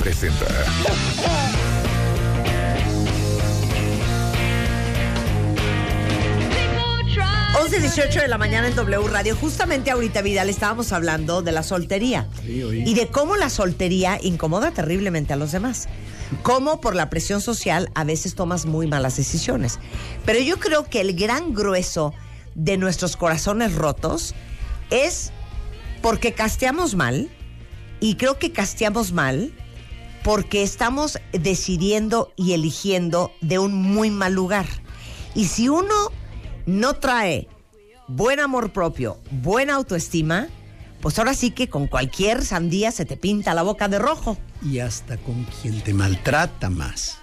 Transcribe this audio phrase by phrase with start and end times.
[0.00, 0.46] presenta.
[7.80, 9.36] 18 de la mañana en W Radio.
[9.36, 12.28] Justamente ahorita, Vidal, estábamos hablando de la soltería.
[12.46, 15.88] y de cómo la soltería incomoda terriblemente a los demás.
[16.42, 19.80] Cómo por la presión social a veces tomas muy malas decisiones.
[20.24, 22.14] Pero yo creo que el gran grueso
[22.54, 24.34] de nuestros corazones rotos
[24.90, 25.32] es
[26.00, 27.28] porque casteamos mal.
[28.00, 29.52] Y creo que casteamos mal
[30.24, 34.66] porque estamos decidiendo y eligiendo de un muy mal lugar.
[35.34, 35.94] Y si uno
[36.64, 37.46] no trae
[38.08, 40.48] buen amor propio, buena autoestima,
[41.02, 44.38] pues ahora sí que con cualquier sandía se te pinta la boca de rojo.
[44.62, 47.18] Y hasta con quien te maltrata más.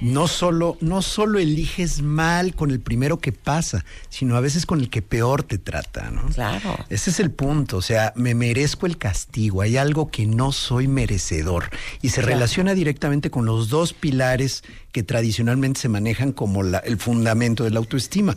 [0.00, 4.80] No solo, no solo eliges mal con el primero que pasa, sino a veces con
[4.80, 6.22] el que peor te trata, ¿no?
[6.28, 6.76] Claro.
[6.88, 10.86] Ese es el punto, o sea, me merezco el castigo, hay algo que no soy
[10.86, 11.70] merecedor
[12.00, 17.64] y se relaciona directamente con los dos pilares que tradicionalmente se manejan como el fundamento
[17.64, 18.36] de la autoestima.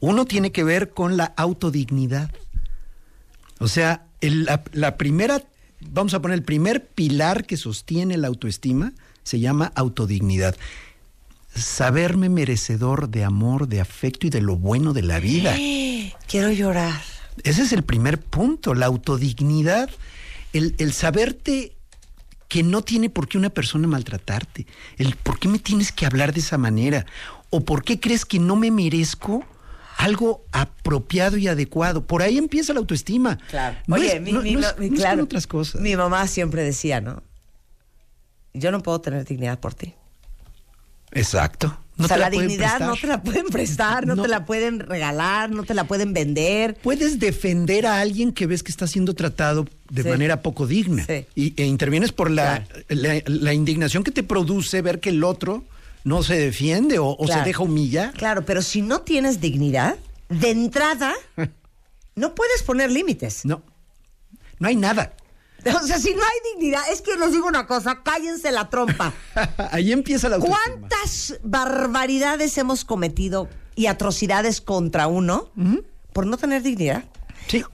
[0.00, 2.30] Uno tiene que ver con la autodignidad.
[3.60, 5.42] O sea, la, primera,
[5.80, 10.56] vamos a poner el primer pilar que sostiene la autoestima, se llama autodignidad.
[11.54, 15.54] Saberme merecedor de amor, de afecto y de lo bueno de la vida.
[16.26, 17.00] quiero llorar.
[17.44, 19.90] Ese es el primer punto, la autodignidad,
[20.52, 21.76] el, el saberte
[22.48, 24.66] que no tiene por qué una persona maltratarte,
[24.98, 27.06] el por qué me tienes que hablar de esa manera,
[27.48, 29.44] o por qué crees que no me merezco
[29.96, 32.06] algo apropiado y adecuado.
[32.06, 33.38] Por ahí empieza la autoestima.
[33.48, 33.78] Claro.
[33.88, 34.32] Oye, mi,
[34.94, 35.80] claro, otras cosas.
[35.80, 37.22] Mi mamá siempre decía, ¿no?
[38.52, 39.94] Yo no puedo tener dignidad por ti.
[41.12, 41.78] Exacto.
[41.98, 45.62] o sea, la, dignidad no te la pueden prestar, no, te la pueden regalar, no
[45.64, 46.76] te la pueden vender.
[46.82, 51.06] Puedes defender a alguien que ves que está siendo tratado de manera poco digna.
[51.34, 55.64] Y, e intervienes por la, la, indignación que te produce ver que el otro
[56.04, 58.12] no se defiende o, se deja humillar.
[58.14, 59.96] Claro, pero si no tienes dignidad,
[60.28, 61.14] de entrada,
[62.14, 63.44] no puedes poner límites.
[63.44, 63.62] No,
[64.58, 65.14] no hay nada.
[65.64, 69.12] O sea, si no hay dignidad, es que les digo una cosa, cállense la trompa.
[69.70, 75.50] Ahí empieza la ¿Cuántas barbaridades hemos cometido y atrocidades contra uno
[76.12, 77.04] por no tener dignidad?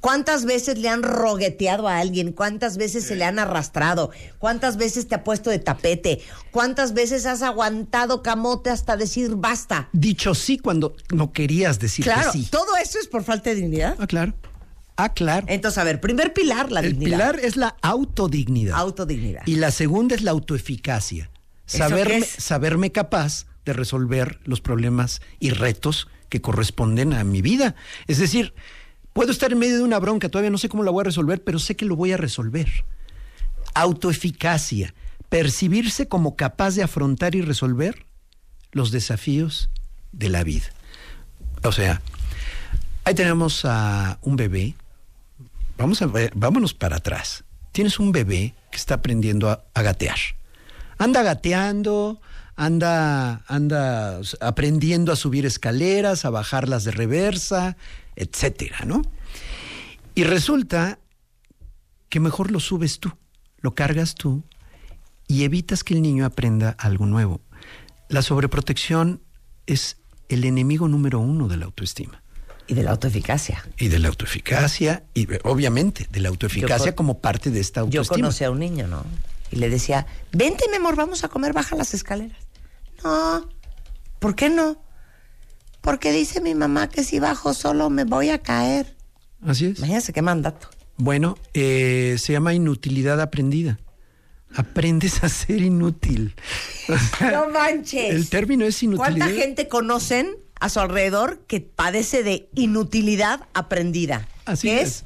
[0.00, 2.32] ¿Cuántas veces le han rogueteado a alguien?
[2.32, 4.10] ¿Cuántas veces se le han arrastrado?
[4.38, 6.20] ¿Cuántas veces te ha puesto de tapete?
[6.50, 9.88] ¿Cuántas veces has aguantado camote hasta decir basta?
[9.92, 12.48] Dicho sí cuando no querías decir claro, sí.
[12.50, 13.96] Todo eso es por falta de dignidad.
[13.98, 14.34] Ah, claro.
[14.98, 15.46] Ah, claro.
[15.48, 17.06] Entonces, a ver, primer pilar, la dignidad.
[17.06, 18.76] El pilar es la autodignidad.
[18.76, 19.42] Autodignidad.
[19.46, 21.30] Y la segunda es la autoeficacia.
[21.64, 27.74] Saberme, saberme capaz de resolver los problemas y retos que corresponden a mi vida.
[28.06, 28.52] Es decir,
[29.18, 31.42] Puedo estar en medio de una bronca, todavía no sé cómo la voy a resolver,
[31.42, 32.68] pero sé que lo voy a resolver.
[33.74, 34.94] Autoeficacia,
[35.28, 38.06] percibirse como capaz de afrontar y resolver
[38.70, 39.70] los desafíos
[40.12, 40.66] de la vida.
[41.64, 42.00] O sea,
[43.02, 44.76] ahí tenemos a un bebé.
[45.78, 47.44] Vamos a ver, vámonos para atrás.
[47.70, 50.18] Tienes un bebé que está aprendiendo a, a gatear.
[50.98, 52.20] Anda gateando,
[52.56, 57.76] anda, anda aprendiendo a subir escaleras, a bajarlas de reversa,
[58.16, 59.02] etcétera, ¿no?
[60.16, 60.98] Y resulta
[62.08, 63.12] que mejor lo subes tú,
[63.60, 64.42] lo cargas tú
[65.28, 67.40] y evitas que el niño aprenda algo nuevo.
[68.08, 69.22] La sobreprotección
[69.66, 72.20] es el enemigo número uno de la autoestima.
[72.68, 73.66] Y de la autoeficacia.
[73.78, 78.16] Y de la autoeficacia, y obviamente de la autoeficacia como parte de esta autoestima.
[78.16, 79.04] Yo conocí a un niño, ¿no?
[79.50, 82.38] Y le decía, vente, mi amor, vamos a comer, baja las escaleras.
[83.02, 83.48] No,
[84.18, 84.80] ¿por qué no?
[85.80, 88.96] Porque dice mi mamá que si bajo solo me voy a caer.
[89.42, 89.78] Así es.
[89.78, 90.68] Imagínense qué mandato.
[90.96, 93.78] Bueno, eh, se llama inutilidad aprendida.
[94.54, 96.34] Aprendes a ser inútil.
[97.20, 98.10] no manches.
[98.14, 99.26] El término es inutilidad.
[99.26, 104.28] ¿Cuánta gente conocen a su alrededor que padece de inutilidad aprendida?
[104.44, 105.04] Así es?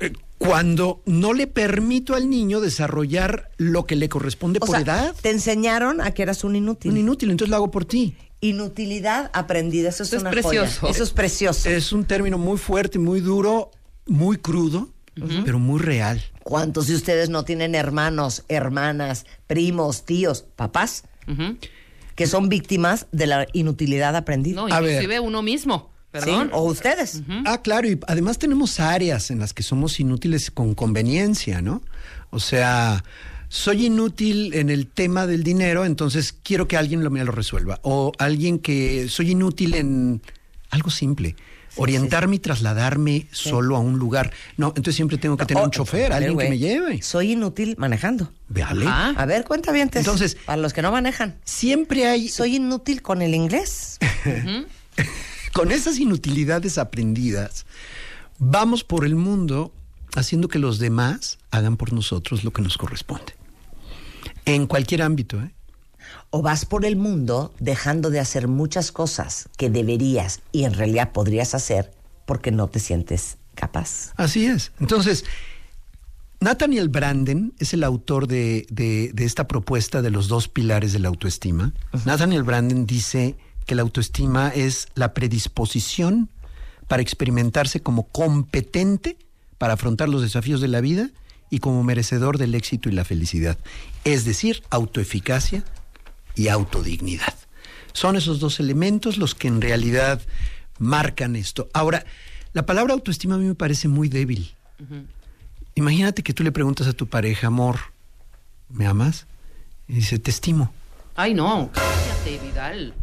[0.00, 5.14] Eh, cuando no le permito al niño desarrollar lo que le corresponde por edad.
[5.20, 6.92] Te enseñaron a que eras un inútil.
[6.92, 8.16] Un inútil, entonces lo hago por ti.
[8.40, 10.88] Inutilidad aprendida, eso es, una precioso.
[10.88, 11.68] Eso es precioso.
[11.68, 13.72] Es un término muy fuerte, muy duro,
[14.06, 14.90] muy crudo,
[15.44, 16.22] pero muy real.
[16.44, 21.02] ¿Cuántos de ustedes no tienen hermanos, hermanas, primos, tíos, papás?
[22.18, 24.60] Que son víctimas de la inutilidad aprendida.
[24.60, 25.92] No, inclusive uno mismo.
[26.10, 26.50] Perdón.
[26.52, 27.22] O ustedes.
[27.44, 31.82] Ah, claro, y además tenemos áreas en las que somos inútiles con conveniencia, ¿no?
[32.30, 33.04] O sea,
[33.48, 37.78] soy inútil en el tema del dinero, entonces quiero que alguien lo, me lo resuelva.
[37.82, 40.22] O alguien que soy inútil en
[40.70, 41.36] algo simple.
[41.78, 44.32] Orientarme y trasladarme solo a un lugar.
[44.56, 47.02] No, entonces siempre tengo que tener Oh, un chofer, a ver, alguien que me lleve.
[47.02, 48.32] Soy inútil manejando.
[48.48, 48.86] Vale.
[48.86, 49.90] A ver, cuenta bien.
[49.92, 51.38] Entonces- para los que no manejan.
[51.44, 53.98] Siempre hay Soy inútil con el inglés.
[55.52, 57.66] con esas inutilidades aprendidas,
[58.38, 59.72] vamos por el mundo
[60.14, 63.34] haciendo que los demás hagan por nosotros lo que nos corresponde.
[64.44, 65.50] En cualquier ámbito, ¿eh?
[66.30, 71.12] O vas por el mundo dejando de hacer muchas cosas que deberías y en realidad
[71.12, 71.92] podrías hacer
[72.26, 74.12] porque no te sientes capaz.
[74.16, 74.72] Así es.
[74.80, 75.24] Entonces,
[76.40, 81.00] Nathaniel Branden es el autor de, de- de esta propuesta de los dos pilares de
[81.00, 81.72] la autoestima.
[82.04, 86.30] Nathaniel Branden dice que la autoestima es la predisposición
[86.86, 89.18] para experimentarse como competente
[89.58, 91.10] para afrontar los desafíos de la vida
[91.50, 93.58] y como merecedor del éxito y la felicidad.
[94.04, 95.64] Es decir, autoeficacia
[96.38, 97.34] y autodignidad.
[97.92, 100.20] Son esos dos elementos los que en realidad
[100.78, 101.68] marcan esto.
[101.74, 102.04] Ahora,
[102.52, 104.54] la palabra autoestima a mí me parece muy débil.
[105.74, 107.76] Imagínate que tú le preguntas a tu pareja, amor,
[108.68, 109.26] ¿me amas?
[109.88, 110.72] Y dice, te estimo.
[111.16, 112.94] Ay, no, cállate, Vidal.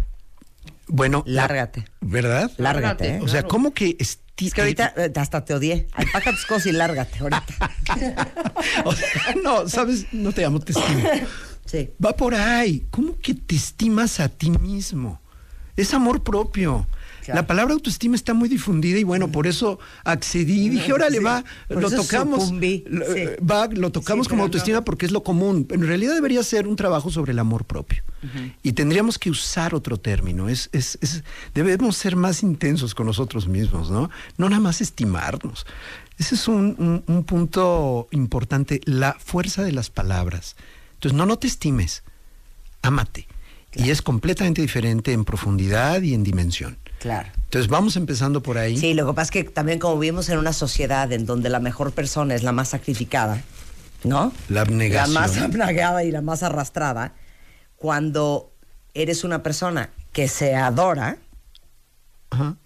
[0.88, 1.86] Bueno, la- Lárgate.
[2.02, 2.52] ¿verdad?
[2.58, 3.20] Lárgate, ¿eh?
[3.22, 3.48] O sea, Claro.
[3.50, 5.88] ¿cómo que esti- Es que ahorita eh, hasta te odié.
[5.98, 7.46] Empaca tus cosas y lárgate ahorita.
[8.86, 11.10] O sea, no, sabes, no te amo, te estimo.
[11.66, 11.90] Sí.
[12.04, 12.86] Va por ahí.
[12.92, 15.20] ¿Cómo que te estimas a ti mismo?
[15.76, 16.88] Es amor propio.
[17.26, 17.42] Claro.
[17.42, 21.24] La palabra autoestima está muy difundida y bueno, por eso accedí y dije, órale, Sí,
[21.24, 22.52] va, por lo tocamos.
[22.52, 22.86] lo- sí.
[22.88, 24.86] eh, Va, lo tocamos Sí, como autoestima no.
[24.86, 25.66] porque es lo común.
[25.72, 28.04] En realidad debería ser un trabajo sobre el amor propio.
[28.64, 30.50] Y tendríamos que usar otro término.
[30.50, 31.24] Es, es, es-
[31.56, 34.10] debemos ser más intensos con nosotros mismos, ¿no?
[34.38, 35.66] No nada más estimarnos.
[36.20, 40.56] Ese es un, un- un punto importante, la fuerza de las palabras.
[41.06, 42.02] Entonces, no, no te estimes,
[42.81, 43.28] ámate.
[43.75, 46.80] Y es completamente diferente en profundidad y en dimensión.
[46.98, 47.30] Claro.
[47.44, 48.75] Entonces, vamos empezando por ahí.
[48.75, 51.60] Sí, lo que pasa es que también como vivimos en una sociedad en donde la
[51.60, 53.44] mejor persona es la más sacrificada,
[54.04, 54.34] ¿no?
[54.50, 55.13] La abnegación.
[55.13, 57.13] La más abnegada y la más arrastrada.
[57.75, 58.52] Cuando
[58.96, 61.19] eres una persona que se adora,
[62.31, 62.57] Ajá.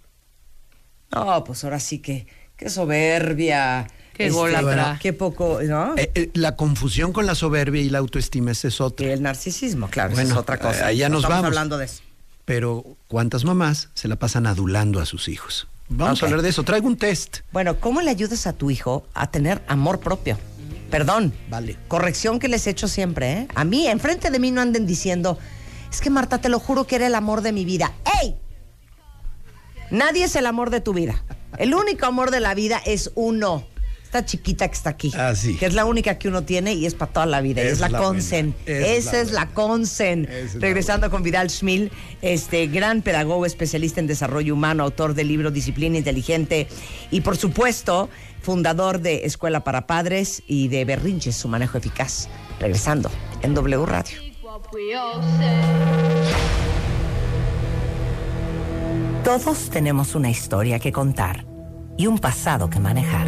[1.11, 2.25] no, pues ahora sí que,
[2.55, 3.85] qué soberbia.
[4.19, 4.99] Qué este, ególatra.
[5.01, 5.95] Qué poco, ¿no?
[5.95, 9.13] Eh, eh, la confusión con la soberbia y la autoestima, esa es y otra.
[9.13, 10.81] el narcisismo, claro, esa Bueno, es otra cosa.
[10.81, 11.47] eh, allá No nos estamos vamos.
[11.47, 12.01] hablando de eso.
[12.43, 15.69] Pero, ¿cuántas mamás se la pasan adulando a sus hijos?
[15.87, 16.63] Vamos a hablar de eso.
[16.63, 17.37] Traigo un test.
[17.53, 20.37] Bueno, ¿cómo le ayudas a tu hijo a tener amor propio?
[20.91, 21.31] Perdón.
[21.49, 21.77] Vale.
[21.87, 23.47] Corrección que les he hecho siempre, ¿eh?
[23.55, 25.37] A mí, enfrente de mí no anden diciendo,
[25.89, 27.93] es que Marta, te lo juro que era el amor de mi vida.
[28.21, 28.35] ¡Ey!
[29.91, 31.23] Nadie es el amor de tu vida.
[31.57, 33.63] El único amor de la vida es uno.
[34.09, 35.11] Esta chiquita que está aquí.
[35.15, 35.55] Ah, sí.
[35.55, 37.61] Que es la única que uno tiene y es para toda la vida.
[37.61, 38.55] Es es la, la Consen.
[38.65, 39.45] Es Esa la es la.
[39.49, 40.23] Consen.
[40.23, 41.91] La Regresando con Vidal Schmil,
[42.23, 46.67] este gran pedagogo, especialista en desarrollo humano, autor del libro Disciplina Inteligente
[47.11, 48.09] y, por supuesto,
[48.41, 52.29] fundador de Escuela para Padres y de Berrinches, su manejo eficaz.
[52.59, 53.11] Regresando
[53.43, 54.17] en W Radio.
[59.23, 61.45] Todos tenemos una historia que contar
[61.95, 63.27] y un pasado que manejar.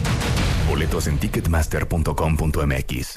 [0.71, 3.15] Boletos en ticketmaster.com.mx.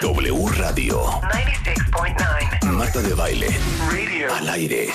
[0.00, 1.04] W Radio.
[1.04, 3.46] 96.9 Marta de baile.
[3.92, 4.34] Radio.
[4.34, 4.88] Al aire.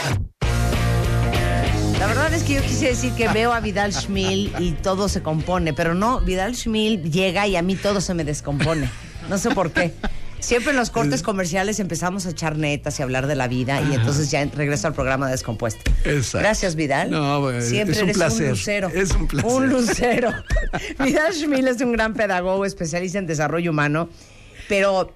[1.98, 5.24] La verdad es que yo quise decir que veo a Vidal Schmil y todo se
[5.24, 8.90] compone, pero no, Vidal Schmil llega y a mí todo se me descompone.
[9.30, 9.94] No sé por qué.
[10.40, 13.94] Siempre en los cortes comerciales empezamos a echar netas y hablar de la vida y
[13.96, 15.92] entonces ya regreso al programa descompuesto.
[16.06, 16.40] Exacto.
[16.40, 17.10] Gracias, Vidal.
[17.12, 18.44] No, bueno, Siempre es un eres placer.
[18.44, 18.90] un lucero.
[18.94, 19.52] Es un placer.
[19.52, 20.34] Un lucero.
[21.04, 24.10] Vidal Schmil es un gran pedagogo, especialista en desarrollo humano,
[24.70, 25.12] pero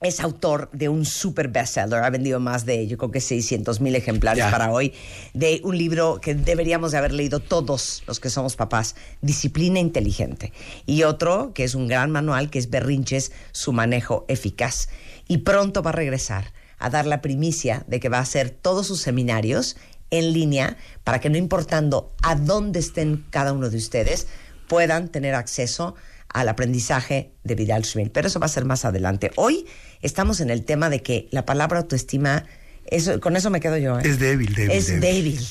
[0.00, 2.02] es autor de un super bestseller.
[2.02, 4.92] Ha vendido más de, yo creo que 600 mil ejemplares para hoy,
[5.32, 10.52] de un libro que deberíamos de haber leído todos los que somos papás, Disciplina Inteligente.
[10.84, 14.88] Y otro que es un gran manual, que es Berrinches, su manejo eficaz.
[15.28, 18.86] Y pronto va a regresar a dar la primicia de que va a hacer todos
[18.86, 19.76] sus seminarios
[20.10, 24.26] en línea para que no importando a dónde estén cada uno de ustedes,
[24.68, 25.94] puedan tener acceso
[26.40, 28.10] al aprendizaje de Vidal Schmil.
[28.10, 29.30] Pero eso va a ser más adelante.
[29.36, 29.66] Hoy
[30.02, 32.44] estamos en el tema de que la palabra autoestima,
[32.86, 33.98] eso, con eso me quedo yo.
[33.98, 34.02] ¿eh?
[34.04, 35.00] Es débil, débil, Es débil.
[35.00, 35.46] débil.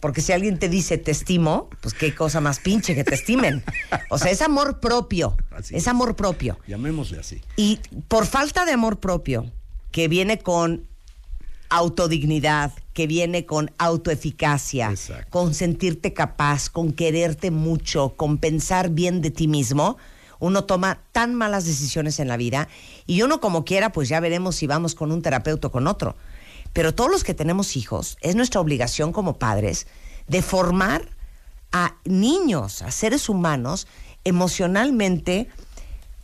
[0.00, 3.64] Porque si alguien te dice te estimo, pues qué cosa más pinche que te estimen.
[4.10, 5.36] O sea, es amor propio.
[5.50, 5.88] Así es es.
[5.88, 6.56] amor propio.
[6.68, 7.40] Llamémosle así.
[7.56, 9.50] Y por falta de amor propio,
[9.90, 10.86] que viene con
[11.68, 15.26] autodignidad, que viene con autoeficacia, Exacto.
[15.30, 19.98] con sentirte capaz, con quererte mucho, con pensar bien de ti mismo,
[20.38, 22.68] uno toma tan malas decisiones en la vida
[23.06, 26.16] y uno como quiera, pues ya veremos si vamos con un terapeuta o con otro.
[26.72, 29.86] Pero todos los que tenemos hijos, es nuestra obligación como padres
[30.26, 31.08] de formar
[31.72, 33.86] a niños, a seres humanos
[34.24, 35.48] emocionalmente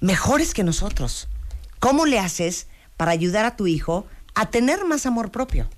[0.01, 1.29] mejores que nosotros.
[1.81, 2.67] ¿Cómo le haces
[2.97, 5.69] para ayudar a tu hijo a tener más amor propio?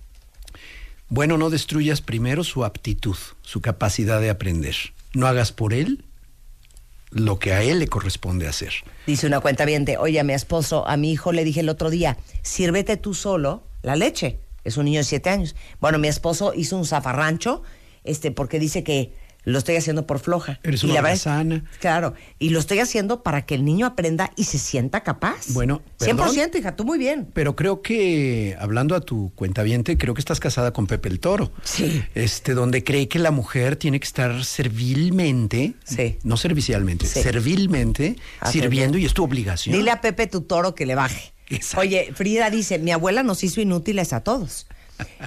[1.08, 4.74] Bueno, no destruyas primero su aptitud, su capacidad de aprender.
[5.14, 6.04] No hagas por él
[7.10, 8.72] lo que a él le corresponde hacer.
[9.06, 9.64] Dice una cuenta
[9.98, 13.62] oye, a mi esposo, a mi hijo le dije el otro día, sírvete tú solo
[13.82, 14.40] la leche.
[14.64, 15.54] Es un niño de siete años.
[15.80, 17.62] Bueno, mi esposo hizo un zafarrancho,
[18.02, 19.12] este, porque dice que
[19.46, 20.60] lo estoy haciendo por floja.
[20.62, 21.64] Eres Y una la es- holgazana.
[21.80, 25.46] Claro, y lo estoy haciendo para que el niño aprenda y se sienta capaz.
[25.54, 27.28] Bueno, 100%, hija, tú muy bien.
[27.32, 31.50] Pero creo que, hablando a tu cuentaviente, creo que estás casada con Pepe el Toro.
[31.62, 32.02] Sí.
[32.14, 36.18] Este, donde cree que la mujer tiene que estar servilmente, Sí.
[36.24, 37.22] no servicialmente, Sí.
[37.22, 38.16] servilmente,
[38.50, 39.76] sirviendo y es tu obligación.
[39.76, 41.32] Dile a Pepe tu toro que le baje.
[41.48, 41.82] Exacto.
[41.82, 44.66] Oye, Frida dice, mi abuela nos hizo inútiles a todos.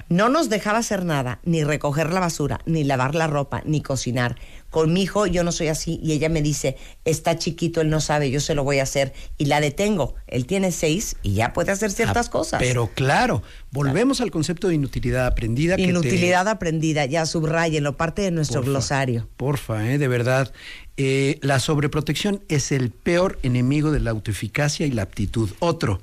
[0.08, 4.36] No nos dejaba hacer nada, ni recoger la basura, ni lavar la ropa, ni cocinar.
[4.70, 8.00] Con mi hijo yo no soy así y ella me dice, está chiquito, él no
[8.00, 10.14] sabe, yo se lo voy a hacer y la detengo.
[10.28, 12.60] Él tiene seis y ya puede hacer ciertas Ah, cosas.
[12.62, 15.76] Pero claro, volvemos al concepto de inutilidad aprendida.
[15.76, 19.28] que te- Inutilidad aprendida, ya subrayenlo, parte de nuestro Porfa, glosario.
[19.36, 20.52] Porfa, eh, de verdad.
[20.96, 25.50] Eh, la sobreprotección es el peor enemigo de la autoeficacia y la aptitud.
[25.58, 26.00] Otro,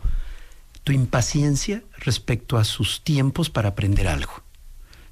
[0.88, 4.32] tu impaciencia respecto a sus tiempos para aprender algo.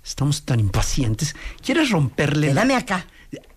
[0.05, 1.35] Estamos tan impacientes.
[1.61, 2.47] ¿Quieres romperle?
[2.51, 3.07] Eh, la- dame acá.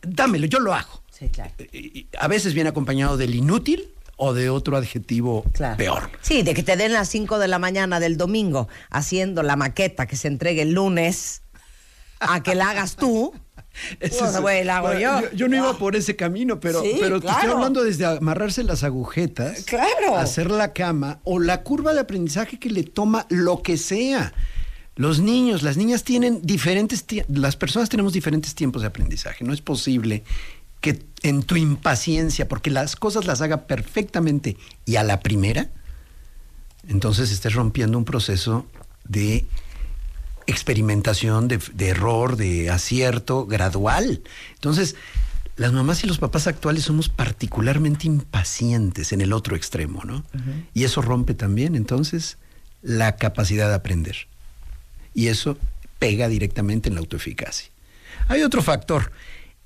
[0.02, 1.04] Dámelo, yo lo hago.
[1.16, 1.52] Sí, claro.
[1.60, 5.76] Eh, y A veces viene acompañado del inútil o de otro adjetivo Claro.
[5.76, 6.10] peor.
[6.20, 10.06] Sí, de que te den las 5 de la mañana del domingo haciendo la maqueta
[10.08, 11.42] que se entregue el lunes
[12.20, 13.32] a que la hagas tú.
[14.00, 15.30] Ese Pues, es- güey, la hago bueno, yo.
[15.32, 15.48] yo.
[15.48, 15.78] no iba Ah.
[15.78, 20.16] por ese camino, pero, Sí, pero te estoy hablando desde amarrarse las agujetas, Claro.
[20.16, 24.32] hacer la cama o la curva de aprendizaje que le toma lo que sea.
[24.96, 29.44] Los niños, las niñas tienen diferentes, las personas tenemos diferentes tiempos de aprendizaje.
[29.44, 30.24] No es posible
[30.80, 34.56] que en tu impaciencia, porque las cosas las haga perfectamente
[34.86, 35.68] y a la primera,
[36.88, 38.66] entonces estés rompiendo un proceso
[39.08, 39.46] de
[40.48, 44.22] experimentación, de, de error, de acierto gradual.
[44.54, 44.96] Entonces,
[45.56, 50.24] las mamás y los papás actuales somos particularmente impacientes en el otro extremo, ¿no?
[50.72, 52.38] Y eso rompe también, entonces,
[52.80, 54.28] la capacidad de aprender.
[55.14, 55.58] Y eso
[55.98, 57.70] pega directamente en la autoeficacia.
[58.28, 59.10] Hay otro factor,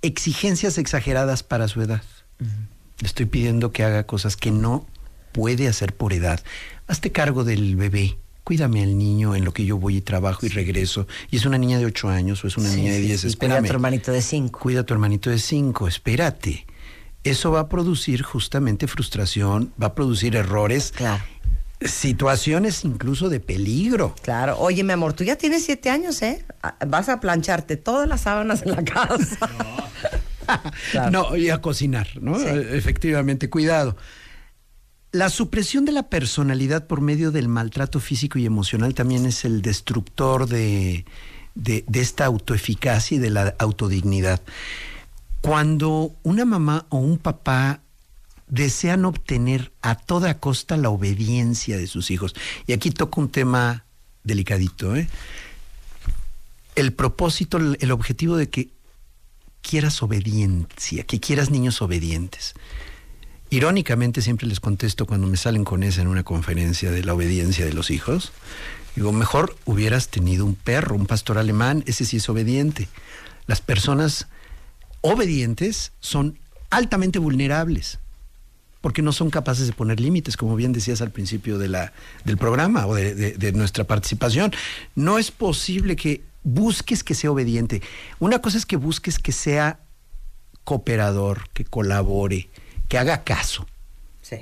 [0.00, 2.02] exigencias exageradas para su edad.
[2.38, 4.86] Le estoy pidiendo que haga cosas que no
[5.32, 6.42] puede hacer por edad.
[6.86, 8.16] Hazte cargo del bebé.
[8.44, 11.06] Cuídame al niño en lo que yo voy y trabajo y regreso.
[11.30, 13.20] Y es una niña de 8 años o es una Sí, niña de sí, 10.
[13.20, 14.58] sí, cuida a tu hermanito de cinco.
[14.60, 15.86] Cuida a tu hermanito de 5.
[15.88, 16.66] Espérate.
[17.24, 21.22] Eso va a producir justamente frustración, va a producir errores, Claro.
[21.84, 24.14] situaciones incluso de peligro.
[24.22, 24.56] Claro.
[24.58, 26.44] Oye, mi amor, tú ya tienes siete años, ¿eh?
[26.86, 29.36] Vas a plancharte todas las sábanas en la casa.
[30.90, 31.10] Claro.
[31.12, 32.36] No, y a cocinar, ¿no?
[32.38, 32.44] Sí.
[32.48, 33.96] Efectivamente, cuidado.
[35.12, 39.60] La supresión de la personalidad por medio del maltrato físico y emocional también es el
[39.60, 41.04] destructor de,
[41.54, 44.40] de- esta autoeficacia y de la autodignidad.
[45.42, 47.82] Cuando una mamá o un papá
[48.48, 52.34] desean obtener a toda costa la obediencia de sus hijos,
[52.66, 53.84] y aquí toco un tema
[54.24, 55.08] delicadito, ¿eh?
[56.74, 58.70] el propósito, el objetivo de que
[59.60, 62.54] quieras obediencia, que quieras niños obedientes.
[63.52, 67.66] Irónicamente siempre les contesto cuando me salen con esa en una conferencia de la obediencia
[67.66, 68.32] de los hijos.
[68.96, 72.88] Digo, mejor hubieras tenido un perro, un pastor alemán, ese sí es obediente.
[73.46, 74.26] Las personas
[75.02, 76.38] obedientes son
[76.70, 77.98] altamente vulnerables
[78.80, 81.92] porque no son capaces de poner límites, como bien decías al principio de la,
[82.24, 84.50] del programa o de, de- de nuestra participación.
[84.94, 87.82] No es posible que busques que sea obediente.
[88.18, 89.78] Una cosa es que busques que sea
[90.64, 92.48] cooperador, que colabore,
[92.88, 93.66] que haga caso.
[94.20, 94.36] Sí.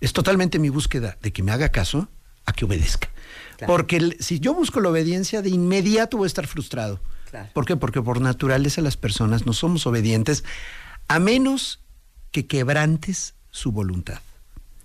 [0.00, 2.08] Es totalmente mi búsqueda de que me haga caso
[2.46, 3.08] a que obedezca.
[3.56, 3.72] Claro.
[3.72, 7.00] Porque el- si yo busco la obediencia, de inmediato voy a estar frustrado.
[7.30, 7.48] Claro.
[7.52, 7.76] ¿Por qué?
[7.76, 10.44] Porque por naturaleza las personas no somos obedientes
[11.08, 11.80] a menos
[12.32, 14.20] que quebrantes su voluntad.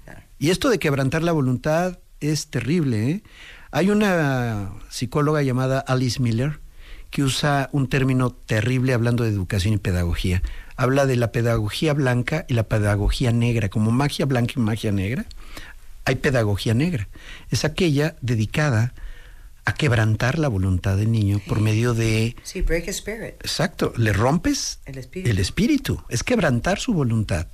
[0.06, 0.22] Claro.
[0.40, 3.10] Y esto de quebrantar la voluntad es terrible.
[3.12, 3.24] ¿eh?
[3.72, 6.60] Hay una psicóloga llamada Alice Miller
[7.12, 10.44] que usa un término terrible hablando de educación y pedagogía.
[10.80, 15.26] Habla de la pedagogía blanca y la pedagogía negra, como magia blanca y magia negra.
[16.06, 17.10] Hay pedagogía negra.
[17.52, 18.94] Es aquella dedicada
[19.66, 23.34] a quebrantar la voluntad del niño por medio de Sí, break a spirit.
[23.42, 25.30] Exacto, le rompes El espíritu.
[25.30, 27.48] el espíritu, es quebrantar su voluntad.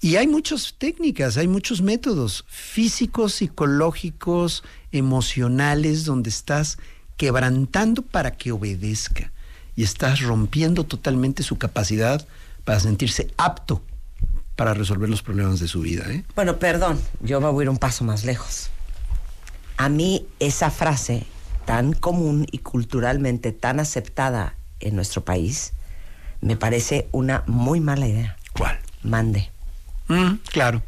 [0.00, 6.78] Y hay muchas técnicas, hay muchos métodos físicos, psicológicos, emocionales, donde estás
[7.16, 9.30] quebrantando para que obedezca
[9.82, 12.24] y estás rompiendo totalmente su capacidad
[12.64, 13.82] para sentirse apto
[14.54, 16.04] para resolver los problemas de su vida.
[16.08, 16.22] ¿eh?
[16.36, 18.70] Bueno, perdón, yo me voy a ir un paso más lejos.
[19.78, 21.26] A mí esa frase
[21.64, 25.72] tan común y culturalmente tan aceptada en nuestro país
[26.40, 28.36] me parece una muy mala idea.
[28.52, 28.78] ¿Cuál?
[29.02, 29.50] Mande.
[30.06, 30.80] Mm, claro.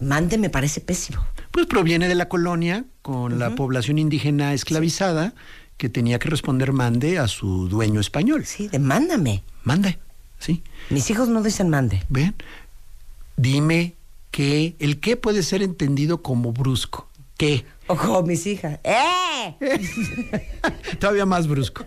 [0.00, 1.22] Mande me parece pésimo.
[1.50, 5.34] Pues proviene de la colonia con la población indígena esclavizada
[5.82, 8.46] que tenía que responder mande a su dueño español.
[8.46, 9.42] Sí, de mándame.
[9.64, 9.98] Mande,
[10.38, 10.62] sí.
[10.90, 12.04] Mis hijos no dicen mande.
[12.08, 12.36] ¿Ven?
[13.36, 13.96] Dime
[14.30, 17.08] que el qué puede ser entendido como brusco.
[17.36, 17.66] ¿Qué?
[17.88, 18.78] O como mis hijas.
[18.84, 19.56] ¡Eh!
[21.00, 21.84] Todavía más brusco.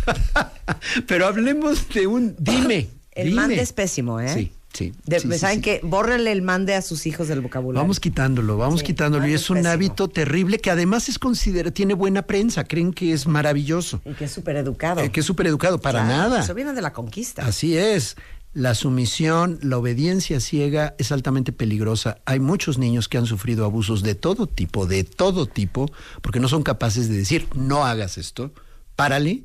[1.06, 2.88] Pero hablemos de un dime.
[3.12, 3.36] El dime.
[3.40, 4.28] mande es pésimo, ¿eh?
[4.28, 4.92] Sí, sí.
[5.04, 5.62] De- sí, sí, ¿Saben sí.
[5.62, 5.80] qué?
[5.82, 7.82] Bórrenle el mande a sus hijos del vocabulario.
[7.82, 9.26] Vamos quitándolo, vamos quitándolo.
[9.28, 9.72] Y es un pésimo.
[9.72, 14.00] hábito terrible que además es considera, tiene buena prensa, creen que es maravilloso.
[14.04, 15.00] Y que es súper educado.
[15.00, 16.40] Eh, que es súper educado, para Claro, nada.
[16.42, 17.44] Eso viene de la conquista.
[17.44, 18.16] Así es.
[18.52, 22.18] La sumisión, la obediencia ciega es altamente peligrosa.
[22.24, 25.88] Hay muchos niños que han sufrido abusos de todo tipo, de todo tipo,
[26.20, 28.52] porque no son capaces de decir, no hagas esto,
[28.96, 29.44] párale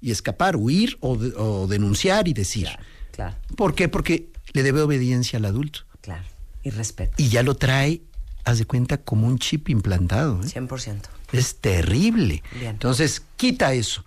[0.00, 2.66] y escapar, huir o, de- o denunciar y decir.
[3.12, 3.88] Claro, ¿Por qué?
[3.88, 5.80] Porque le debe obediencia al adulto.
[6.00, 6.24] claro.
[6.62, 7.14] Y respeto.
[7.16, 8.02] Y ya lo trae,
[8.44, 10.42] haz de cuenta, como un chip implantado.
[10.42, 10.46] ¿eh?
[10.46, 11.00] 100%.
[11.32, 12.42] Es terrible.
[12.58, 12.72] Bien.
[12.72, 14.04] Entonces, quita eso.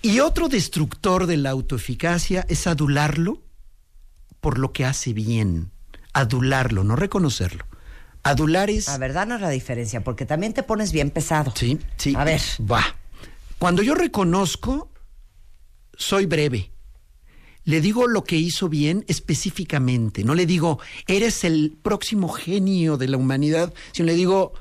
[0.00, 3.42] Y otro destructor de la autoeficacia es adularlo
[4.40, 5.72] por lo que hace bien.
[6.12, 7.66] Adularlo, no reconocerlo.
[8.22, 8.88] Adular es...
[8.88, 11.52] A ver, danos la diferencia, porque también te pones bien pesado.
[11.56, 12.14] Sí, sí.
[12.16, 12.40] A ver.
[12.60, 12.84] Va.
[13.58, 14.92] Cuando yo reconozco,
[15.96, 16.70] soy breve.
[17.66, 20.24] Le digo lo que hizo bien específicamente.
[20.24, 24.52] No le digo, eres el próximo genio de la humanidad, sino le digo,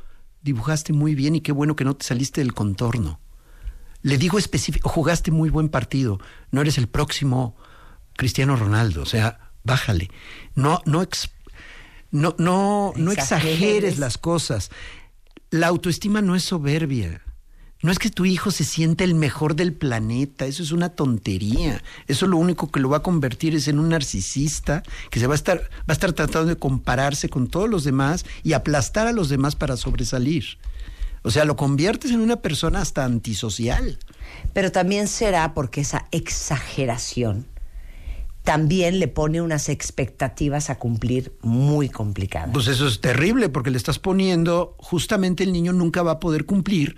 [0.42, 3.20] dibujaste muy bien y qué bueno que no te saliste del contorno.
[4.02, 6.20] Le digo específico, jugaste muy buen partido,
[6.52, 7.56] no eres el próximo
[8.18, 10.10] Cristiano Ronaldo, o sea, bájale.
[10.56, 11.30] No, no, ex-
[12.12, 13.54] no, no, no Exageres.
[13.56, 14.72] exageres las cosas.
[15.52, 17.22] La autoestima no es soberbia.
[17.86, 21.84] No es que tu hijo se sienta el mejor del planeta, eso es una tontería.
[22.08, 25.34] Eso lo único que lo va a convertir es en un narcisista que se va
[25.34, 29.12] a estar va a estar tratando de compararse con todos los demás y aplastar a
[29.12, 30.58] los demás para sobresalir.
[31.22, 34.00] O sea, lo conviertes en una persona hasta antisocial.
[34.52, 37.46] Pero también será porque esa exageración
[38.42, 42.50] también le pone unas expectativas a cumplir muy complicadas.
[42.52, 46.46] Pues eso es terrible porque le estás poniendo, justamente el niño nunca va a poder
[46.46, 46.96] cumplir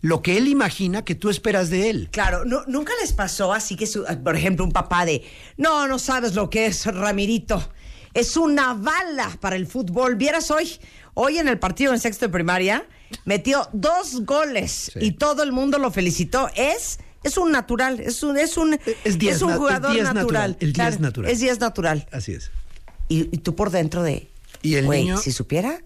[0.00, 2.08] lo que él imagina que tú esperas de él.
[2.12, 5.24] Claro, no- nunca les pasó así que, su- por ejemplo, un papá de,
[5.56, 7.70] no, no sabes lo que es, Ramirito.
[8.14, 10.16] Es una bala para el fútbol.
[10.16, 10.72] Vieras hoy,
[11.14, 12.86] hoy en el partido en sexto de primaria,
[13.24, 14.98] metió dos goles Sí.
[15.02, 16.48] y todo el mundo lo felicitó.
[16.54, 20.14] Es, es un natural, es un, es un, Es diez un es jugador natural.
[20.14, 21.30] natural, el diez Claro, natural.
[21.30, 22.08] Es 10 natural.
[22.12, 22.50] Así es.
[23.08, 24.28] Y, y tú por dentro de,
[24.62, 25.80] Y el güey, niño- si supiera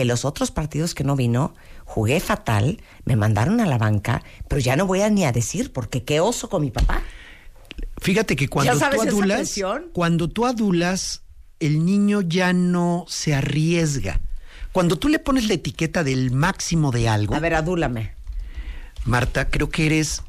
[0.00, 4.58] que los otros partidos que no vino, jugué fatal, me mandaron a la banca, pero
[4.58, 7.02] ya no voy a ni a decir, porque qué oso con mi papá.
[7.98, 9.60] Fíjate que cuando ¿Ya sabes tú adulas,
[9.92, 11.20] cuando tú adulas,
[11.58, 14.22] el niño ya no se arriesga.
[14.72, 18.14] Cuando tú le pones la etiqueta del máximo de algo, A ver, adúlame.
[19.04, 20.22] Marta, creo que eres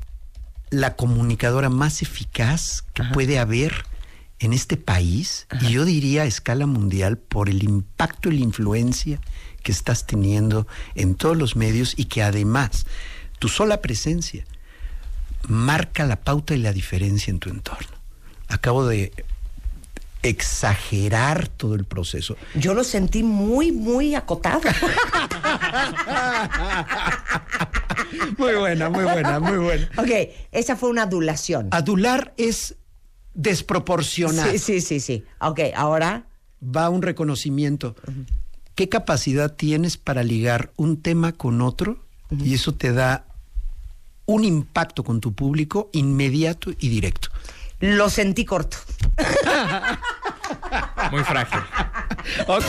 [0.70, 3.86] la comunicadora más eficaz que puede haber
[4.42, 9.22] en este país y yo diría a escala mundial por el impacto y la influencia
[9.64, 12.86] que estás teniendo en todos los medios y que además
[13.40, 14.46] tu sola presencia
[15.48, 17.90] marca la pauta y la diferencia en tu entorno.
[18.48, 19.12] Acabo de
[20.24, 22.36] exagerar todo el proceso.
[22.54, 24.62] Yo lo sentí muy, muy acotado.
[28.38, 29.90] Muy buena, muy buena, muy buena.
[29.98, 30.10] ok,
[30.52, 31.70] esa fue una adulación.
[31.72, 32.76] Adular es
[33.34, 34.52] desproporcionar.
[34.52, 35.24] Sí, sí, sí, sí.
[35.40, 36.26] Ok, ahora,
[36.62, 37.96] va un reconocimiento.
[38.82, 42.04] ¿Qué capacidad tienes para ligar un tema con otro?
[42.32, 43.28] Y eso te da
[44.26, 47.28] un impacto con tu público inmediato y directo.
[47.80, 48.78] lo sentí corto.
[51.12, 51.60] Muy frágil.
[52.48, 52.66] Ok.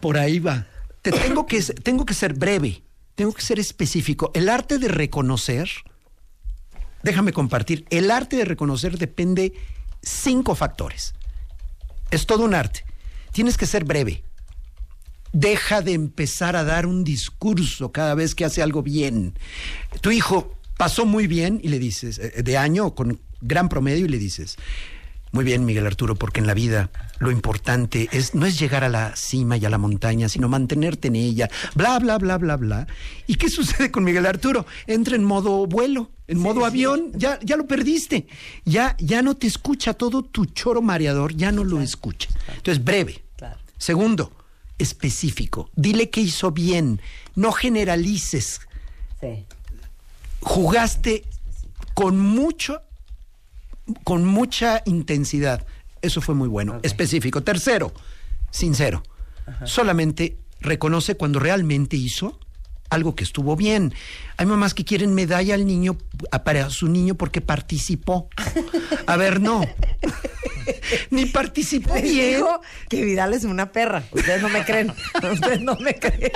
[0.00, 0.66] Por ahí va.
[1.00, 2.82] Te tengo que, tengo que ser breve,
[3.14, 4.30] tengo que ser específico.
[4.34, 5.70] El arte de reconocer
[7.02, 7.86] déjame compartir.
[7.88, 9.54] El arte de reconocer depende
[10.02, 11.14] cinco factores.
[12.10, 12.84] Es todo un arte.
[13.32, 14.25] Tienes que ser breve.
[15.38, 19.34] Deja de empezar a dar un discurso cada vez que hace algo bien.
[20.00, 24.08] Tu hijo pasó muy bien y le dices, eh, de año con gran promedio y
[24.08, 24.56] le dices,
[25.32, 28.88] muy bien, Miguel Arturo, porque en la vida lo importante es no es llegar a
[28.88, 32.86] la cima y a la montaña, sino mantenerte en ella, bla, bla, bla, bla, bla.
[33.26, 34.64] ¿Y qué sucede con Miguel Arturo?
[34.86, 38.26] Entra en modo vuelo, en modo avión, ya, ya lo perdiste.
[38.64, 42.30] Ya, ya no te escucha todo tu choro mareador, ya no lo escucha.
[42.56, 43.22] Entonces, breve.
[43.36, 43.58] Claro.
[43.76, 44.32] Segundo,
[44.78, 45.70] específico.
[45.76, 47.00] Dile que hizo bien.
[47.34, 48.60] No generalices.
[49.20, 49.44] Sí.
[50.40, 51.24] Jugaste
[51.94, 52.82] con mucho
[54.04, 55.64] con mucha intensidad.
[56.02, 56.80] Eso fue muy bueno.
[56.82, 57.42] Específico.
[57.42, 57.92] Tercero,
[58.50, 59.02] sincero.
[59.64, 62.40] Solamente reconoce cuando realmente hizo
[62.90, 63.94] algo que estuvo bien.
[64.36, 65.96] Hay mamás que quieren medalla al niño,
[66.32, 68.28] a- para su niño porque participó.
[69.06, 69.60] A ver, no.
[71.10, 72.34] Ni participó Les bien.
[72.34, 74.02] digo que Vidal es una perra.
[74.12, 74.92] Ustedes no me creen.
[75.32, 76.32] Ustedes no me creen.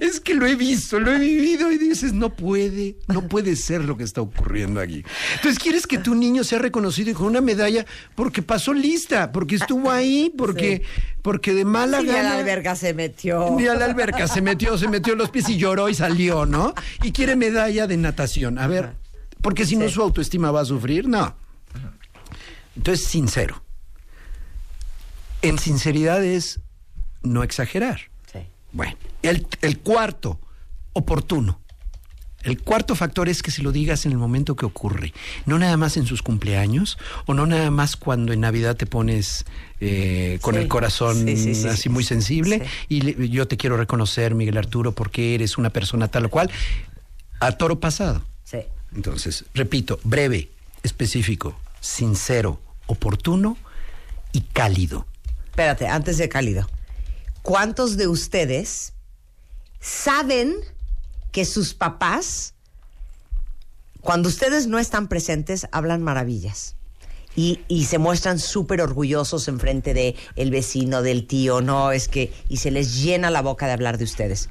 [0.00, 3.84] Es que lo he visto, lo he vivido y dices, no puede, no puede ser
[3.84, 5.04] lo que está ocurriendo aquí.
[5.36, 9.56] Entonces, quieres que tu niño sea reconocido y con una medalla porque pasó lista, porque
[9.56, 10.82] estuvo ahí, porque,
[11.22, 12.22] porque de mala a gana.
[12.22, 13.54] la alberga se metió.
[13.56, 16.46] Ni a la alberca, se metió, se metió en los pies y lloró y salió,
[16.46, 16.74] ¿no?
[17.02, 18.58] Y quiere medalla de natación.
[18.58, 18.94] A ver,
[19.42, 21.36] porque si no su autoestima va a sufrir, no.
[22.76, 23.62] Entonces, sincero.
[25.42, 26.60] En sinceridad es
[27.22, 28.00] no exagerar.
[28.32, 28.40] Sí.
[28.72, 30.40] Bueno, el, el cuarto,
[30.92, 31.60] oportuno.
[32.42, 35.14] El cuarto factor es que se lo digas en el momento que ocurre,
[35.46, 39.46] no nada más en sus cumpleaños o no nada más cuando en Navidad te pones
[39.80, 40.60] eh, con Sí.
[40.60, 44.34] el corazón Sí, sí, sí, así sí, muy sensible y le- yo te quiero reconocer,
[44.34, 46.50] Miguel Arturo, porque eres una persona tal o cual,
[47.40, 48.22] a toro pasado.
[48.44, 48.58] Sí.
[48.94, 50.50] Entonces, repito, breve,
[50.82, 53.58] específico, sincero, oportuno
[54.32, 55.06] y cálido.
[55.44, 56.66] Espérate, antes de cálido.
[57.42, 58.94] ¿Cuántos de ustedes
[59.80, 60.54] saben
[61.30, 62.54] que sus papás,
[64.00, 66.76] cuando ustedes no están presentes, hablan maravillas?
[67.36, 72.32] Y, y se muestran súper orgullosos enfrente de el vecino, del tío, no, es que,
[72.48, 74.48] y se les llena la boca de hablar de ustedes.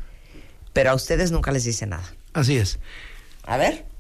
[0.74, 2.04] Pero a ustedes nunca les dice nada.
[2.34, 2.80] Así es.
[3.44, 3.93] A ver.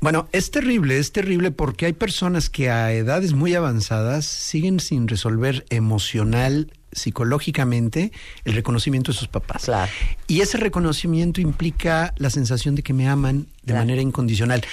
[0.00, 5.08] Bueno, es terrible, es terrible porque hay personas que a edades muy avanzadas siguen sin
[5.08, 8.10] resolver emocional, psicológicamente,
[8.44, 9.64] el reconocimiento de sus papás.
[9.66, 9.92] Claro.
[10.26, 13.80] Y ese reconocimiento implica la sensación de que me aman de Claro.
[13.80, 14.64] manera incondicional.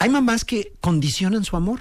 [0.00, 1.80] Hay mamás que condicionan su amor.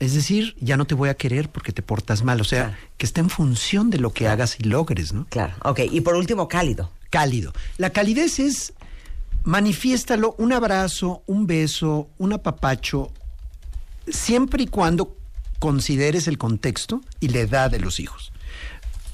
[0.00, 2.40] Es decir, ya no te voy a querer porque te portas mal.
[2.40, 2.76] O sea, Claro.
[2.98, 5.26] que está en función de lo que hagas y logres, ¿no?
[5.30, 5.54] Claro.
[5.62, 6.90] Ok, y por último, cálido.
[7.10, 7.52] cálido.
[7.76, 8.72] La calidez es,
[9.44, 13.12] manifiéstalo, un abrazo, un beso, un apapacho,
[14.08, 15.16] siempre y cuando
[15.58, 18.32] consideres el contexto y la edad de los hijos.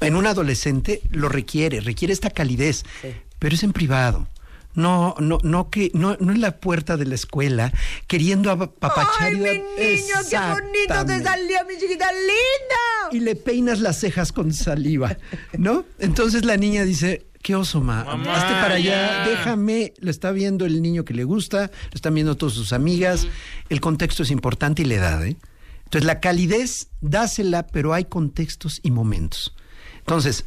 [0.01, 3.09] En un adolescente lo requiere, requiere esta calidez, Sí.
[3.39, 4.29] pero es en privado.
[4.75, 7.73] No, no, no que, no, no en la puerta de la escuela,
[8.07, 13.11] queriendo apapachar y dar- Exactamente salió, mi chiquita linda!
[13.13, 15.17] y le peinas las cejas con saliva,
[15.57, 15.85] ¿no?
[15.99, 20.83] Entonces la niña dice, qué oso, ma, hazte para allá, déjame, lo está viendo el
[20.83, 23.29] niño que le gusta, lo están viendo todas sus amigas,
[23.69, 25.37] el contexto es importante y la edad, ¿eh?
[25.85, 29.55] Entonces la calidez, dásela, pero hay contextos y momentos.
[29.99, 30.45] Entonces,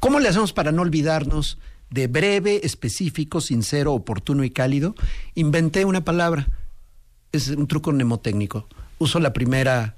[0.00, 1.58] ¿cómo le hacemos para no olvidarnos
[1.90, 4.96] de breve, específico, sincero, oportuno y cálido?
[5.36, 6.48] Inventé una palabra,
[7.30, 8.66] es un truco mnemotécnico.
[8.98, 9.94] Uso la primera,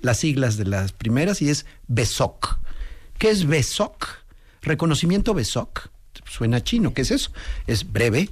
[0.00, 2.58] las siglas de las primeras y es BESOC.
[3.18, 4.23] ¿Qué es BESOC?
[4.64, 5.90] Reconocimiento BESOC.
[6.24, 7.30] Suena chino, ¿qué es eso?
[7.66, 8.30] Es breve,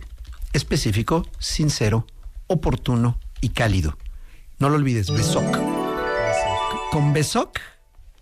[0.53, 2.07] específico, sincero,
[2.47, 3.99] oportuno y cálido.
[4.59, 5.59] No lo olvides, BESOC.
[6.91, 7.61] Con BESOC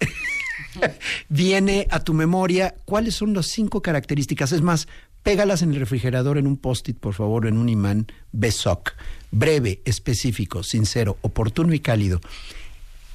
[1.29, 4.53] viene a tu memoria cuáles son las cinco características.
[4.53, 4.89] Es más,
[5.23, 8.07] pégalas en el refrigerador en un post-it, por favor, en un imán.
[8.33, 8.93] BESOC.
[9.31, 12.21] Breve, específico, sincero, oportuno y cálido.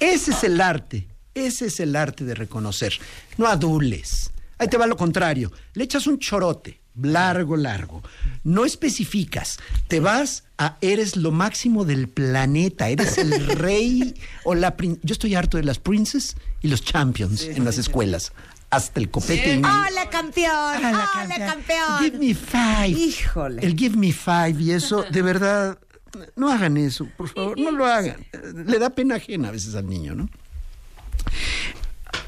[0.00, 1.06] Ese es el arte.
[1.34, 2.94] Ese es el arte de reconocer.
[3.36, 4.30] No adules.
[4.58, 5.52] Ahí te va lo contrario.
[5.74, 8.02] Le echas un chorote, largo, largo.
[8.44, 9.58] No especificas.
[9.88, 12.88] Te vas a eres lo máximo del planeta.
[12.88, 14.14] Eres el rey
[14.44, 18.32] o la prin- Yo estoy harto de las princes y los champions en las escuelas.
[18.70, 19.54] Hasta el copete.
[19.56, 20.82] y ¡Hola, campeón!
[20.82, 21.46] La ¡Hola, campeona.
[21.46, 21.98] campeón!
[22.00, 22.88] Give me five.
[22.98, 23.62] Híjole.
[23.64, 25.78] El give me five y eso, de verdad,
[26.34, 28.26] no hagan eso, por favor, no lo hagan.
[28.66, 30.28] Le da pena ajena a veces al niño, ¿no?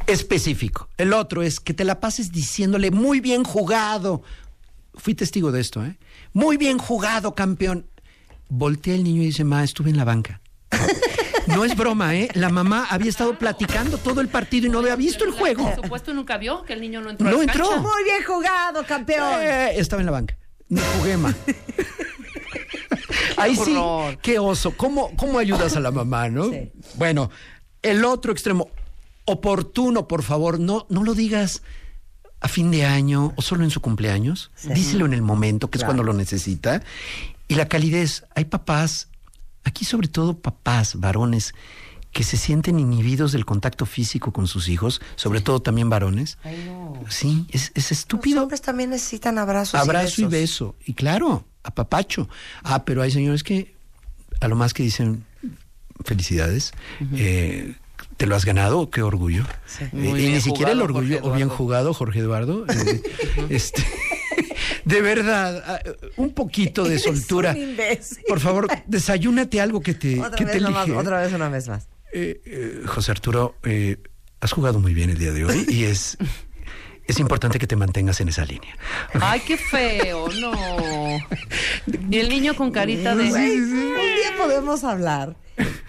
[0.09, 0.89] Específico.
[0.97, 4.23] El otro es que te la pases diciéndole muy bien jugado.
[4.95, 5.99] Fui testigo de esto, ¿eh?
[6.33, 7.87] Muy bien jugado, campeón.
[8.49, 10.41] voltea el niño y dice, ma, estuve en la banca.
[11.47, 12.29] No es broma, ¿eh?
[12.35, 15.65] La mamá había estado platicando todo el partido y no había visto el juego.
[15.65, 17.27] Por supuesto, nunca vio que el niño no entró.
[17.27, 17.69] a No la entró.
[17.71, 17.81] cancha.
[17.81, 19.41] Muy bien jugado, campeón.
[19.41, 20.37] Eh, estaba en la banca.
[20.69, 21.35] Ni jugué, ma.
[23.39, 23.75] Ahí sí,
[24.21, 24.73] qué oso.
[24.77, 26.51] ¿Cómo, ¿Cómo ayudas a la mamá, no?
[26.51, 26.71] Sí.
[26.97, 27.31] Bueno,
[27.81, 28.69] el otro extremo,
[29.29, 31.63] oportuno, por favor, no, no lo digas
[32.41, 34.51] a fin de año o solo en su cumpleaños.
[34.75, 36.83] Díselo en el momento, que es cuando lo necesita.
[37.49, 38.25] Y la calidez.
[38.35, 39.09] Hay papás,
[39.65, 41.55] aquí sobre todo papás, varones,
[42.13, 46.39] que se sienten inhibidos del contacto físico con sus hijos, sobre todo también varones.
[47.09, 48.43] Sí, es, es Los estúpido.
[48.43, 49.79] hombres también necesitan abrazos.
[49.81, 50.31] Abrazo y besos.
[50.31, 50.77] beso.
[50.87, 52.29] Y claro, apapacho.
[52.63, 53.75] Ah, pero hay señores que
[54.41, 55.25] a lo más que dicen
[56.05, 56.73] felicidades,
[57.15, 57.75] eh,
[58.19, 59.45] te lo has ganado, qué orgullo.
[59.81, 62.67] Eh, y ni siquiera el orgullo, o bien jugado, Jorge Eduardo.
[62.69, 63.01] eh,
[63.49, 63.83] este,
[64.85, 65.79] de verdad, ah,
[66.17, 67.53] un poquito de soltura.
[67.53, 68.19] un imbécil.
[68.29, 71.69] Por favor, desayúnate algo que te, Otra que vez te nomás, otra vez una vez
[71.69, 71.89] más.
[72.13, 73.99] Eh, eh, José Arturo, eh,
[74.41, 76.17] has jugado muy bien el día de hoy y es,
[77.07, 78.77] es importante que te mantengas en esa línea.
[79.21, 80.53] Ay, qué feo, no.
[82.11, 83.25] Y el niño con carita de.
[83.31, 85.37] un día podemos hablar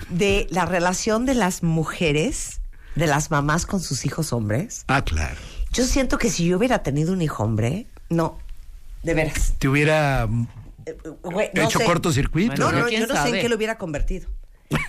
[0.10, 2.62] de la relación de las mujeres,
[2.95, 4.84] de las mamás con sus hijos hombres.
[4.88, 5.38] Ah, claro.
[5.71, 8.38] Yo siento que si yo hubiera tenido un hijo hombre, no,
[9.03, 9.53] de veras.
[9.60, 10.27] Te hubiera
[10.86, 11.86] Eh, güey, no hecho sé.
[11.86, 12.55] cortocircuito.
[12.55, 14.29] No, Bueno, no, ¿quién yo no sé en qué lo hubiera convertido.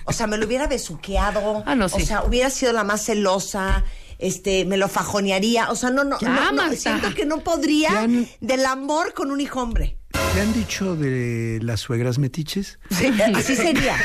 [0.05, 1.63] O sea, me lo hubiera besuqueado.
[1.67, 2.01] Ah, no, sí.
[2.01, 3.83] O sea, hubiera sido la más celosa.
[4.19, 5.71] Este, me lo fajonearía.
[5.71, 8.07] O sea, no, no, Ya, no, siento que no podría Ya
[8.39, 9.97] del amor con un hijo hombre.
[10.33, 12.79] ¿Te han dicho de las suegras metiches?
[12.89, 13.95] Sí, así sería.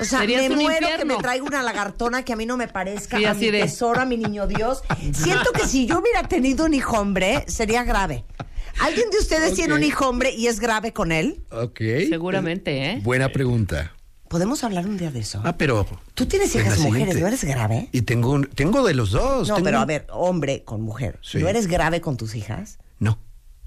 [0.00, 0.96] O sea, Serías me muero infierno.
[0.98, 3.60] que me traiga una lagartona que a mí no me parezca Sí, a así mi
[3.60, 4.82] tesoro, a mi niño Dios.
[5.12, 8.24] Siento que si yo hubiera tenido un hijo hombre, sería grave.
[8.80, 11.44] ¿Alguien de ustedes tiene un hijo hombre y es grave con él?
[11.50, 11.80] Ok.
[12.08, 13.00] Seguramente, ¿eh?
[13.02, 13.92] Buena pregunta.
[14.28, 15.40] ¿Podemos hablar un día de eso?
[15.44, 15.86] Ah, pero...
[16.14, 17.16] Tú tienes hijas mujeres.
[17.20, 17.88] ¿no eres grave?
[17.92, 19.48] Y tengo, un- tengo de los dos.
[19.48, 21.18] No, tengo pero a ver, hombre con mujer.
[21.22, 21.38] Sí.
[21.38, 22.78] ¿No eres grave con tus hijas?
[22.98, 23.18] No,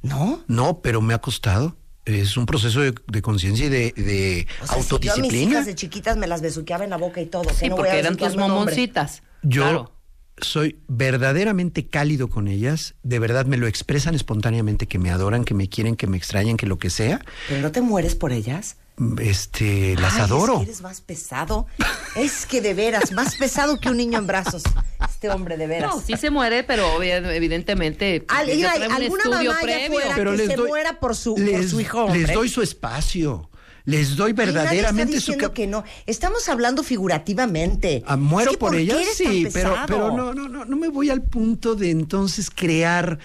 [0.01, 0.43] ¿No?
[0.47, 1.75] no, pero me ha costado.
[2.05, 5.11] Es un proceso de, de conciencia y de, de O sea, si yo a mis
[5.13, 5.51] autodisciplina.
[5.51, 7.43] hijas de chiquitas me las besuqueaba en la boca y todo.
[7.43, 9.21] ¿qué Sí, no voy a porque eran tus momoncitas.
[9.43, 9.93] Yo Claro.
[10.37, 12.95] soy verdaderamente cálido con ellas.
[13.03, 16.55] De verdad me lo expresan espontáneamente que me adoran, que me quieren, que me extrañan,
[16.57, 17.21] que lo que sea.
[17.47, 18.77] ¿Pero no te mueres por ellas?
[19.19, 20.53] Este, las Ay, adoro.
[20.53, 21.67] Es que eres más pesado.
[22.15, 24.63] Es que de veras, más pesado que un niño en brazos.
[25.07, 25.95] Este hombre de veras.
[25.95, 28.25] No, sí se muere, pero evidentemente.
[28.27, 29.99] Hay- un alguna mamá previo.
[29.99, 32.21] afuera Pero que les se doy- muera por su, por hijo hombre.
[32.21, 33.49] Les doy su espacio.
[33.85, 35.83] Les doy verdaderamente está su que no.
[36.05, 38.03] Estamos hablando figurativamente.
[38.05, 40.89] Ah, muero Es que por qué ellas, sí, pero, pero no, no, no, no me
[40.89, 43.17] voy al punto de entonces crear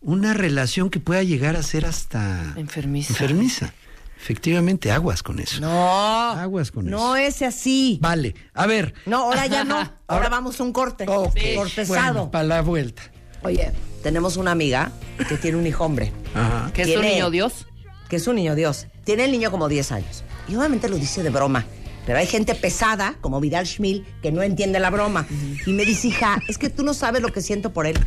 [0.00, 3.12] una relación que pueda llegar a ser hasta Enfermiza.
[3.14, 3.74] Enfermiza.
[4.22, 5.60] Efectivamente, aguas con eso.
[5.60, 6.30] No.
[6.30, 7.42] Aguas con no eso.
[7.42, 7.98] es así.
[8.00, 8.94] Vale, a ver.
[9.04, 9.74] No, ahora ya no.
[9.78, 11.04] Ahora, Ahora- vamos a un corte.
[11.08, 12.30] Ok, Por pesado.
[12.30, 13.02] para la vuelta.
[13.42, 14.92] Oye, tenemos una amiga
[15.28, 16.12] que tiene un hijo hombre.
[16.34, 16.70] Ajá.
[16.72, 17.66] Que es un niño Dios.
[18.08, 18.86] que es un niño Dios.
[19.04, 20.22] Tiene el niño como 10 años.
[20.48, 21.64] Y obviamente lo dice de broma.
[22.04, 25.26] Pero hay gente pesada, como Vidal Schmil, que no entiende la broma.
[25.66, 27.98] Y me dice, hija, es que tú no sabes lo que siento por él.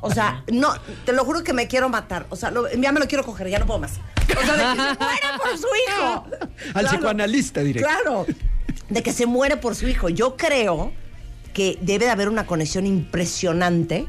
[0.00, 0.72] O sea, no,
[1.04, 2.26] te lo juro que me quiero matar.
[2.30, 3.92] O sea, lo- ya me lo quiero coger, ya no puedo más.
[4.36, 6.24] O sea, de que se muere por su hijo.
[6.74, 7.88] Al psicoanalista directo.
[7.88, 8.26] Claro,
[8.88, 10.08] de que se muere por su hijo.
[10.08, 10.92] Yo creo
[11.52, 14.06] que debe de haber una conexión impresionante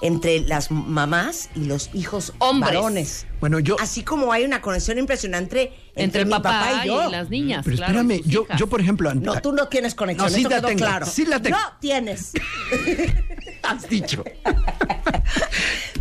[0.00, 2.74] entre las mamás y los hijos Hombres.
[2.74, 3.26] varones.
[3.40, 3.76] Bueno, yo.
[3.80, 7.10] Así como hay una conexión impresionante entre, mi papá, papá, y yo.
[7.10, 7.62] las niñas.
[7.64, 8.58] Pero claro, espérame, y yo, hijas.
[8.58, 9.14] yo, por ejemplo.
[9.14, 11.06] No, tú no tienes conexión, No, sí eso la quedó tengo, claro.
[11.06, 11.56] sí la tengo.
[11.58, 12.32] No tienes.
[13.62, 14.24] has dicho.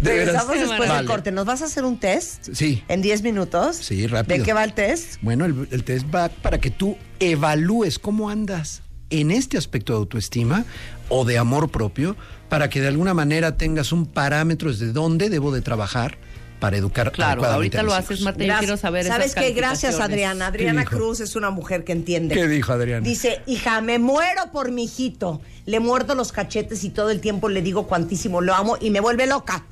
[0.02, 0.12] De.
[0.14, 1.32] Regresamos después del corte.
[1.32, 2.50] ¿Nos vas a hacer un test?
[2.54, 2.84] Sí.
[2.88, 3.76] ¿En 10 minutos?
[3.76, 4.38] Sí, rápido.
[4.38, 5.16] ¿De qué va el test?
[5.22, 10.00] Bueno, el, el test va para que tú evalúes cómo andas en este aspecto de
[10.00, 10.66] autoestima
[11.10, 12.16] o de amor propio,
[12.50, 16.18] para que de alguna manera tengas un parámetro desde dónde debo de trabajar
[16.60, 18.22] para educar Claro, adecuadamente ahorita a lo haces.
[18.22, 18.44] Marta.
[18.44, 19.52] Yo quiero saber ¿Sabes esas qué?
[19.54, 20.00] Gracias.
[20.00, 20.48] Adriana.
[20.48, 20.84] Adriana?
[20.84, 22.36] Cruz es una mujer que entiende.
[22.36, 23.02] ¿Qué dijo Adriana?
[23.02, 25.42] Dice, hija, me muero por mi hijito.
[25.66, 29.00] Le muerdo los cachetes y todo el tiempo le digo cuantísimo lo amo y me
[29.00, 29.64] vuelve loca.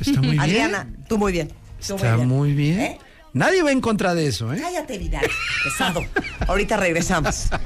[0.00, 0.40] Está muy bien.
[0.40, 1.48] Adriana, tú muy bien.
[1.86, 2.80] Tú Está muy bien.
[2.80, 2.98] ¿Eh?
[3.32, 4.58] Nadie va en contra de eso, ¿eh?
[4.60, 5.26] Cállate, Vidal.
[5.64, 6.00] Pesado.
[6.46, 7.48] Ahorita regresamos.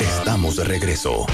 [0.00, 1.26] Estamos de regreso.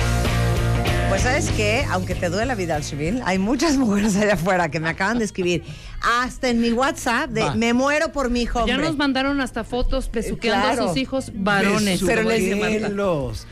[1.09, 4.68] Pues sabes que, aunque te duele la vida al civil, hay muchas mujeres allá afuera
[4.71, 5.64] que me acaban de escribir,
[6.03, 7.55] hasta en mi WhatsApp, de Va.
[7.55, 8.66] me muero por mi hijo.
[8.66, 8.88] Ya hombre".
[8.88, 10.85] nos mandaron hasta fotos besuqueando Claro.
[10.85, 12.03] a sus hijos varones.
[12.05, 13.47] Pero les-.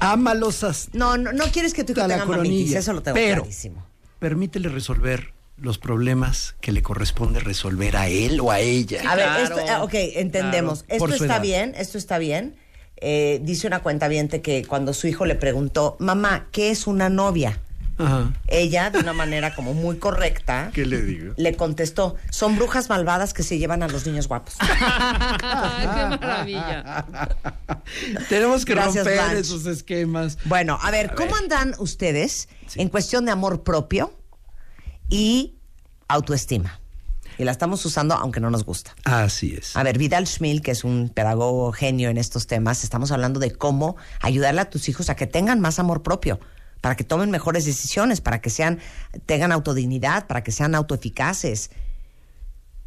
[0.00, 3.16] Ámalos hasta No, no, no quieres que tu hijo la tenga mamitis, eso lo tengo
[3.16, 3.84] Pero clarísimo.
[4.20, 9.00] permítele resolver los problemas que le corresponde resolver a él o a ella.
[9.10, 9.58] A ver, Claro.
[9.58, 10.84] esto, ah, ok, entendemos.
[10.84, 11.42] Claro, Esto está edad.
[11.42, 12.54] bien, esto está bien.
[13.00, 17.60] Eh, dice una cuenta que cuando su hijo le preguntó, mamá, ¿qué es una novia?
[17.96, 18.32] Ajá.
[18.46, 21.34] Ella, de una manera como muy correcta, ¿Qué le digo?
[21.36, 24.54] le contestó, son brujas malvadas que se llevan a los niños guapos.
[24.60, 24.66] Qué
[25.46, 27.06] maravilla.
[28.28, 29.40] Tenemos que Gracias, romper Blanche.
[29.40, 30.38] esos esquemas.
[30.44, 34.12] Bueno, a ver, ¿cómo andan ustedes en cuestión de amor propio
[35.08, 35.56] y
[36.06, 36.80] autoestima?
[37.38, 38.94] Y la estamos usando aunque no nos gusta.
[39.04, 39.76] Así es.
[39.76, 43.52] A ver, Vidal Schmil, que es un pedagogo genio en estos temas, estamos hablando de
[43.52, 46.40] cómo ayudarle a tus hijos a que tengan más amor propio,
[46.80, 48.80] para que tomen mejores decisiones, para que sean,
[49.26, 51.70] tengan autodignidad, para que sean autoeficaces.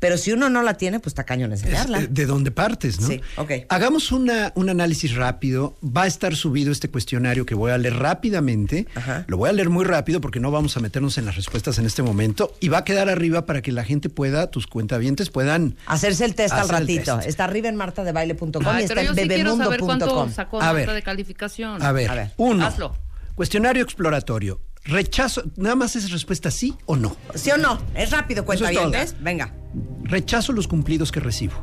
[0.02, 2.02] Pero si uno no la tiene, pues está cañón enseñarla.
[2.02, 3.08] eh, de dónde partes, ¿no?
[3.08, 3.52] Sí, ok.
[3.70, 5.78] Hagamos una, un análisis rápido.
[5.86, 8.88] Va a estar subido este cuestionario que voy a leer rápidamente.
[8.96, 9.26] Ajá.
[9.28, 11.86] Lo voy a leer muy rápido porque no vamos a meternos en las respuestas en
[11.86, 12.56] este momento.
[12.60, 15.76] Y va a quedar arriba para que la gente pueda, tus cuentavientes puedan.
[15.86, 17.18] Hacerse el test al ratito.
[17.18, 17.30] test.
[17.30, 20.32] Está arriba en martadebaile.com y está en bebemundo.com.
[20.62, 20.90] A ver.
[20.92, 21.80] de calificación.
[21.84, 22.66] A ver, A ver, uno.
[22.66, 22.98] hazlo.
[23.36, 24.60] Cuestionario exploratorio.
[24.84, 27.16] Rechazo, nada más es respuesta sí o no.
[27.36, 27.80] ¿Sí o no?
[27.94, 29.16] Es rápido, cuenta es.
[29.22, 29.54] Venga.
[30.04, 31.54] Rechazo los cumplidos que recibo.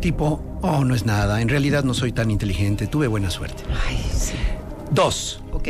[0.00, 3.62] Tipo, oh, no es nada, en realidad no soy tan inteligente, tuve buena suerte.
[3.88, 4.34] Ay, sí.
[4.90, 5.68] Dos, Ok.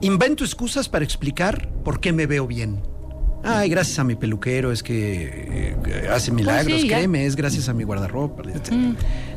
[0.00, 2.82] invento excusas para explicar por qué me veo bien.
[3.44, 6.96] Ay, gracias a mi peluquero, es que eh, hace milagros, Pues sí, ya.
[6.96, 8.72] créeme, es gracias a mi guardarropa, etc.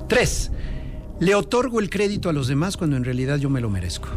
[0.08, 0.52] Tres,
[1.20, 4.08] le otorgo el crédito a los demás cuando en realidad yo me lo merezco.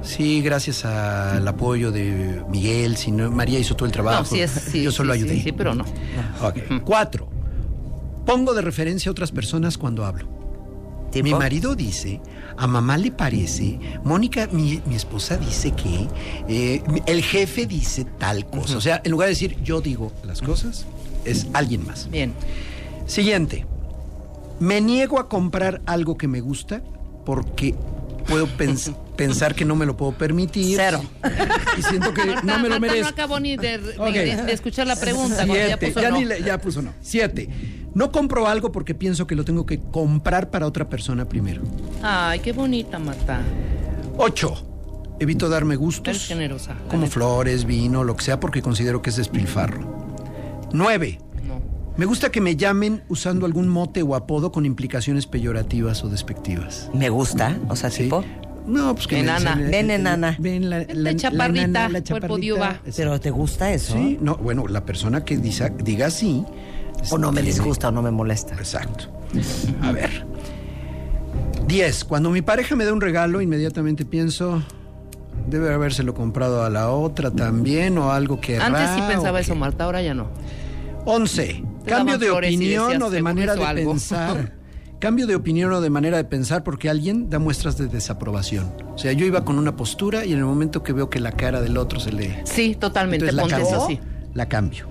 [0.00, 4.20] Sí, gracias al apoyo de Miguel, si no, María hizo todo el trabajo.
[4.22, 4.50] No, sí es.
[4.52, 5.34] Sí, yo solo ayudé.
[5.34, 5.84] Sí, sí, pero no.
[6.84, 7.28] Cuatro,
[8.28, 10.28] pongo de referencia a otras personas cuando hablo.
[11.10, 11.24] ¿Tipo?
[11.24, 12.20] Mi marido dice,
[12.58, 16.06] a mamá le parece, Mónica, mi, mi esposa dice que,
[16.46, 18.76] eh, el jefe dice tal cosa.
[18.76, 20.84] O sea, en lugar de decir yo digo las cosas,
[21.24, 22.10] es alguien más.
[22.10, 22.34] Bien.
[23.06, 23.64] Siguiente,
[24.60, 26.82] me niego a comprar algo que me gusta
[27.24, 27.74] porque
[28.26, 30.76] puedo pens- pensar que no me lo puedo permitir.
[30.76, 31.00] Cero.
[31.78, 33.02] Y siento que Marta, no me lo Marta merezco.
[33.04, 33.80] no acabó ni de,
[34.52, 35.46] escuchar la pregunta.
[35.46, 35.86] ya Siete.
[35.86, 36.18] puso Ya, no.
[36.18, 36.92] ni le- ya puso no.
[37.00, 37.48] Siete.
[37.94, 41.62] No compro algo porque pienso que lo tengo que comprar para otra persona primero.
[42.02, 43.40] Ay, qué bonita, Marta.
[44.16, 44.64] Ocho.
[45.20, 46.08] Evito darme gustos.
[46.16, 46.74] Eres generosa.
[46.74, 47.12] la Como neta.
[47.14, 50.06] flores, vino, lo que sea, porque considero que es despilfarro.
[50.72, 51.18] Nueve.
[51.46, 51.60] No.
[51.96, 56.88] Me gusta que me llamen usando algún mote o apodo con implicaciones peyorativas o despectivas.
[56.94, 58.04] Me gusta, o sea, ¿Sí?
[58.04, 58.22] tipo.
[58.66, 59.56] No, pues que Enana.
[59.56, 60.36] me dicen, Ven, eh, enana.
[60.38, 62.80] Ven la, Vente, chaparrita, la cuerpo chaparrita.
[62.94, 63.94] Pero ¿te gusta eso?
[63.94, 66.44] Sí, no, bueno, la persona que dice- diga así.
[67.10, 68.54] O no me disgusta o no me molesta.
[68.54, 69.04] Exacto.
[69.82, 70.26] A ver.
[71.66, 72.04] 10.
[72.04, 74.62] Cuando mi pareja me da un regalo, inmediatamente pienso,
[75.48, 79.84] debe habérselo comprado a la otra también o algo que Antes sí pensaba eso, Marta,
[79.84, 80.28] ahora ya no.
[81.04, 81.64] 11.
[81.84, 83.92] Te Cambio de opinión decías, o de manera de algo.
[83.92, 84.52] pensar.
[84.98, 88.72] Cambio de opinión o de manera de pensar porque alguien da muestras de desaprobación.
[88.94, 91.32] O sea, yo iba con una postura y en el momento que veo que la
[91.32, 92.40] cara del otro se le...
[92.44, 93.28] Sí, totalmente.
[93.28, 93.98] Entonces la Ponte eso cambio.
[94.00, 94.08] así.
[94.34, 94.88] La cambio.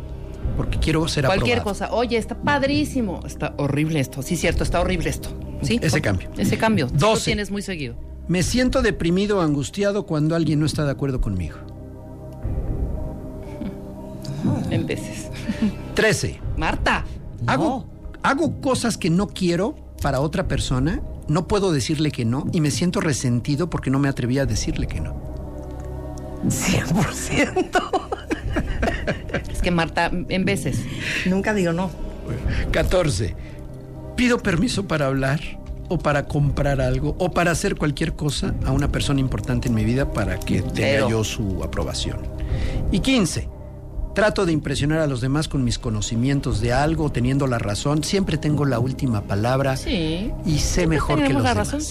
[0.55, 1.79] Porque quiero ser Cualquier aprobado.
[1.79, 1.93] cosa.
[1.93, 3.19] Oye, está padrísimo.
[3.25, 4.21] Está horrible esto.
[4.21, 5.29] Sí, cierto, está horrible esto.
[5.61, 5.79] ¿Sí?
[5.81, 6.29] Ese cambio.
[6.37, 6.87] Ese cambio.
[6.91, 7.25] 12.
[7.25, 7.95] tienes muy seguido.
[8.27, 11.57] Me siento deprimido o angustiado cuando alguien no está de acuerdo conmigo.
[14.69, 15.29] En veces.
[15.95, 16.39] 13.
[16.57, 17.05] Marta.
[17.45, 17.85] Hago,
[18.23, 22.71] hago cosas que no quiero para otra persona, no puedo decirle que no y me
[22.71, 25.15] siento resentido porque no me atreví a decirle que no.
[26.47, 28.06] 100%.
[29.51, 30.79] Es que Marta, en veces.
[31.25, 31.89] Nunca digo no.
[32.71, 33.35] 14.
[34.15, 35.39] Pido permiso para hablar
[35.89, 39.85] o para comprar algo o para hacer cualquier cosa a una persona importante en mi
[39.85, 42.19] vida para que tenga Pero- yo su aprobación.
[42.91, 43.47] Y 15.
[44.15, 48.03] Trato de impresionar a los demás con mis conocimientos de algo, teniendo la razón.
[48.03, 50.31] Siempre tengo la última palabra Sí.
[50.43, 51.71] y sé mejor que los la demás.
[51.71, 51.81] razón.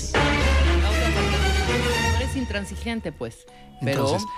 [2.13, 3.47] No eres intransigente, pues.
[3.81, 4.29] Pero Entonces,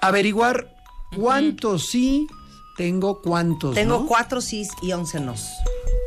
[0.00, 0.68] averiguar
[1.14, 2.26] cuánto sí
[2.76, 3.74] Tengo cuántos.
[3.74, 4.06] Tengo ¿no?
[4.06, 5.48] cuatro sís y once nos.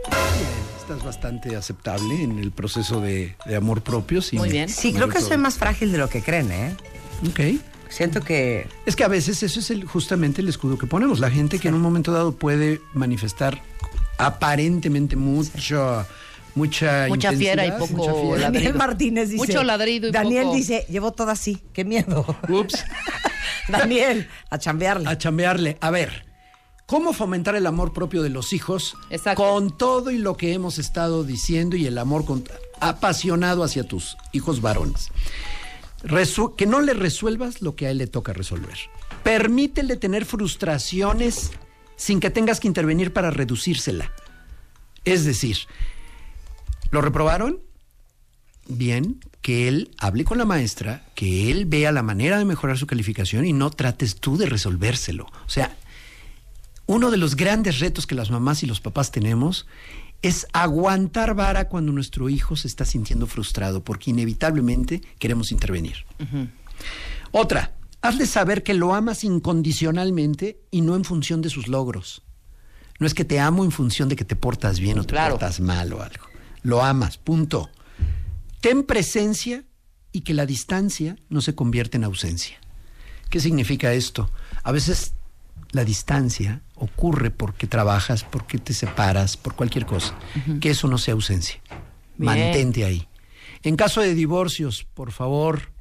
[0.10, 4.22] Bien, Estás bastante aceptable en el proceso de, de amor propio.
[4.22, 4.70] sin Muy bien.
[4.70, 6.76] Sí, creo que soy más frágil de lo que creen, ¿eh?
[7.28, 7.60] Ok.
[7.89, 11.20] Siento que Es que a veces eso es el, justamente el escudo que ponemos.
[11.20, 13.62] La gente que en un momento dado puede manifestar
[14.20, 16.06] aparentemente mucho,
[16.56, 18.28] mucha Mucha fiera y poco mucha fiera.
[18.38, 18.52] ladrido.
[18.52, 19.38] Daniel Martínez dice.
[19.45, 21.62] Mucho ladrido y Daniel poco- dice, llevo todo así.
[21.74, 22.26] Qué miedo.
[22.50, 22.84] Ups.
[23.68, 25.08] Daniel, a chambearle.
[25.10, 25.78] a chambearle.
[25.82, 26.26] A ver,
[26.86, 29.43] ¿cómo fomentar el amor propio de los hijos Exacto.
[29.43, 32.43] con todo y lo que hemos estado diciendo y el amor con-
[32.80, 35.10] apasionado hacia tus hijos varones?
[36.04, 38.78] Resu- que no le resuelvas lo que a él le toca resolver.
[39.24, 41.52] Permítele tener frustraciones
[41.97, 44.12] sin que tengas que intervenir para reducírsela.
[45.06, 45.58] Es decir,
[46.91, 47.59] ¿lo reprobaron?
[48.67, 52.85] Bien, que él hable con la maestra, que él vea la manera de mejorar su
[52.87, 55.25] calificación y no trates tú de resolvérselo.
[55.25, 55.75] O sea,
[56.85, 59.65] uno de los grandes retos que las mamás y los papás tenemos
[60.21, 66.05] es aguantar vara cuando nuestro hijo se está sintiendo frustrado, porque inevitablemente queremos intervenir.
[67.31, 72.21] Otra, hazle saber que lo amas incondicionalmente y no en función de sus logros.
[72.99, 75.35] No es que te amo en función de que te portas bien o te Claro.
[75.35, 76.25] portas mal o algo.
[76.62, 77.70] Lo amas, punto.
[78.62, 79.64] Ten presencia
[80.12, 82.57] y que la distancia no se convierta en ausencia.
[83.30, 84.30] ¿Qué significa esto?
[84.64, 85.14] A veces
[85.72, 90.18] la distancia ocurre porque trabajas, porque te separas, por cualquier cosa.
[90.60, 91.62] Que eso no sea ausencia.
[92.18, 92.34] Bien.
[92.34, 93.07] Mantente ahí.
[93.62, 95.72] En caso de divorcios, por favor,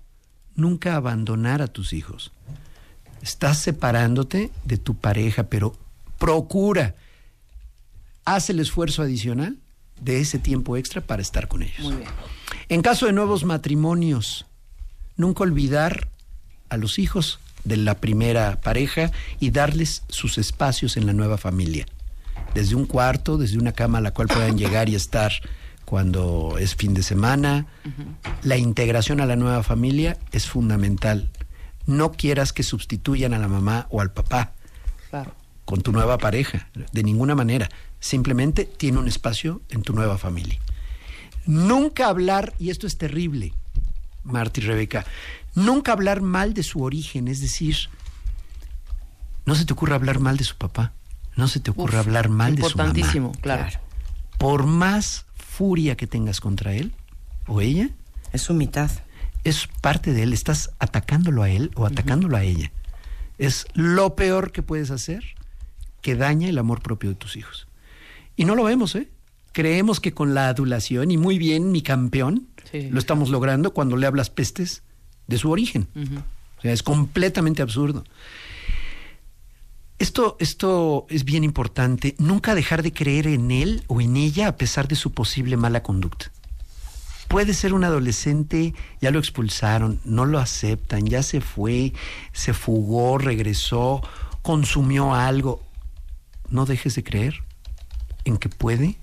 [0.55, 2.33] nunca abandonar a tus hijos.
[3.23, 5.77] Estás separándote de tu pareja, pero
[6.19, 6.97] procura,
[8.25, 9.59] haz el esfuerzo adicional
[10.01, 11.81] de ese tiempo extra para estar con ellos.
[11.81, 12.09] Muy bien.
[12.69, 14.47] En caso de nuevos matrimonios,
[15.17, 16.09] nunca olvidar
[16.69, 21.87] a los hijos de la primera pareja y darles sus espacios en la nueva familia.
[22.55, 25.33] Desde un cuarto, desde una cama a la cual puedan llegar y estar
[25.85, 27.67] cuando es fin de semana.
[28.43, 31.31] La integración a la nueva familia es fundamental.
[31.87, 34.53] No quieras que sustituyan a la mamá o al papá.
[35.69, 37.69] Con tu nueva pareja, de ninguna manera.
[38.01, 40.59] Simplemente tiene un espacio en tu nueva familia.
[41.45, 43.53] Nunca hablar, y esto es terrible,
[44.25, 45.05] Marta y Rebeca,
[45.55, 47.77] nunca hablar mal de su origen, es decir,
[49.45, 50.95] no se te ocurra hablar mal de su papá,
[51.37, 52.89] no se te ocurra Uf, hablar mal de su mamá.
[52.89, 53.79] Importantísimo, claro.
[54.39, 56.95] Por más furia que tengas contra él
[57.47, 57.91] o ella,
[58.33, 58.91] Es su mitad.
[59.45, 62.73] es parte de él, estás atacándolo a él o atacándolo a ella.
[63.37, 65.37] Es lo peor que puedes hacer
[66.09, 67.69] que daña el amor propio de tus hijos.
[68.35, 69.11] Y no lo vemos, ¿eh?
[69.53, 72.89] Creemos que con la adulación, y muy bien, mi campeón, Sí.
[72.91, 74.83] lo estamos logrando cuando le hablas pestes
[75.27, 75.87] de su origen.
[76.57, 78.05] O sea, es completamente absurdo.
[79.99, 82.15] Esto, esto es bien importante.
[82.17, 85.83] Nunca dejar de creer en él o en ella a pesar de su posible mala
[85.83, 86.33] conducta.
[87.29, 91.93] Puede ser un adolescente, ya lo expulsaron, no lo aceptan, ya se fue,
[92.33, 94.01] se fugó, regresó,
[94.41, 95.68] consumió algo.
[96.51, 97.43] No dejes de creer
[98.25, 98.97] en que puede,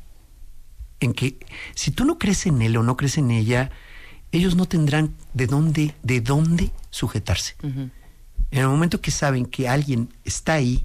[0.99, 1.37] en que
[1.75, 3.71] si tú no crees en él o no crees en ella,
[4.31, 7.55] ellos no tendrán de dónde, de dónde sujetarse.
[7.63, 7.91] En
[8.51, 10.83] el momento que saben que alguien está ahí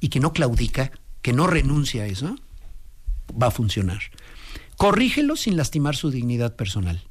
[0.00, 0.90] y que no claudica,
[1.20, 2.36] que no renuncia a eso,
[3.40, 4.00] va a funcionar.
[4.76, 7.02] Corrígelo sin lastimar su dignidad personal.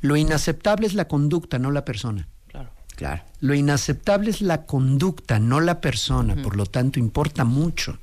[0.00, 2.28] Lo inaceptable es la conducta, no la persona.
[2.48, 2.70] Claro.
[2.94, 3.24] Claro.
[3.40, 6.36] Lo inaceptable es la conducta, no la persona.
[6.42, 7.98] Por lo tanto, importa mucho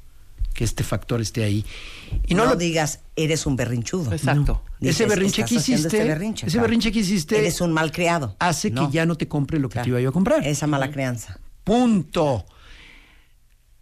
[0.53, 1.65] que este factor esté ahí.
[2.27, 4.11] Y no no, lo digas, eres un berrinchudo.
[4.13, 4.61] Exacto.
[4.79, 6.67] Dices, ese berrinche "Estás que hiciste, este berrinche", ese claro.
[6.67, 8.35] berrinche que hiciste Eres un mal criado.
[8.39, 9.85] hace No, que ya no te compre lo que claro.
[9.85, 10.45] te iba yo a comprar.
[10.45, 11.39] Esa mala crianza.
[11.63, 12.45] Punto.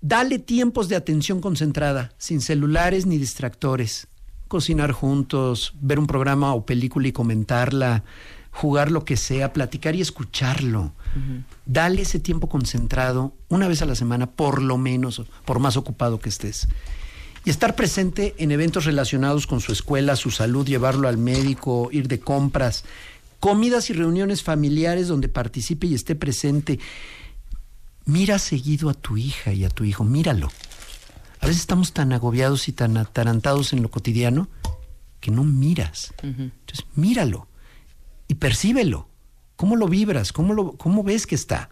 [0.02, 4.08] Dale tiempos de atención concentrada, sin celulares ni distractores.
[4.48, 8.04] Cocinar juntos, ver un programa o película y comentarla,
[8.52, 10.94] jugar lo que sea, platicar y escucharlo.
[11.66, 16.20] Dale ese tiempo concentrado una vez a la semana, por lo menos, por más ocupado
[16.20, 16.68] que estés.
[17.44, 22.08] Y estar presente en eventos relacionados con su escuela, su salud, llevarlo al médico, ir
[22.08, 22.84] de compras,
[23.40, 26.80] comidas y reuniones familiares donde participe y esté presente.
[28.06, 30.52] Mira seguido a tu hija y a tu hijo, míralo.
[31.40, 34.48] A veces estamos tan agobiados y tan atarantados en lo cotidiano
[35.20, 36.14] que no miras.
[36.22, 37.48] Entonces, míralo
[38.32, 39.10] y percíbelo.
[39.58, 40.32] ¿Cómo lo vibras?
[40.32, 41.70] ¿Cómo, lo, cómo ves que está?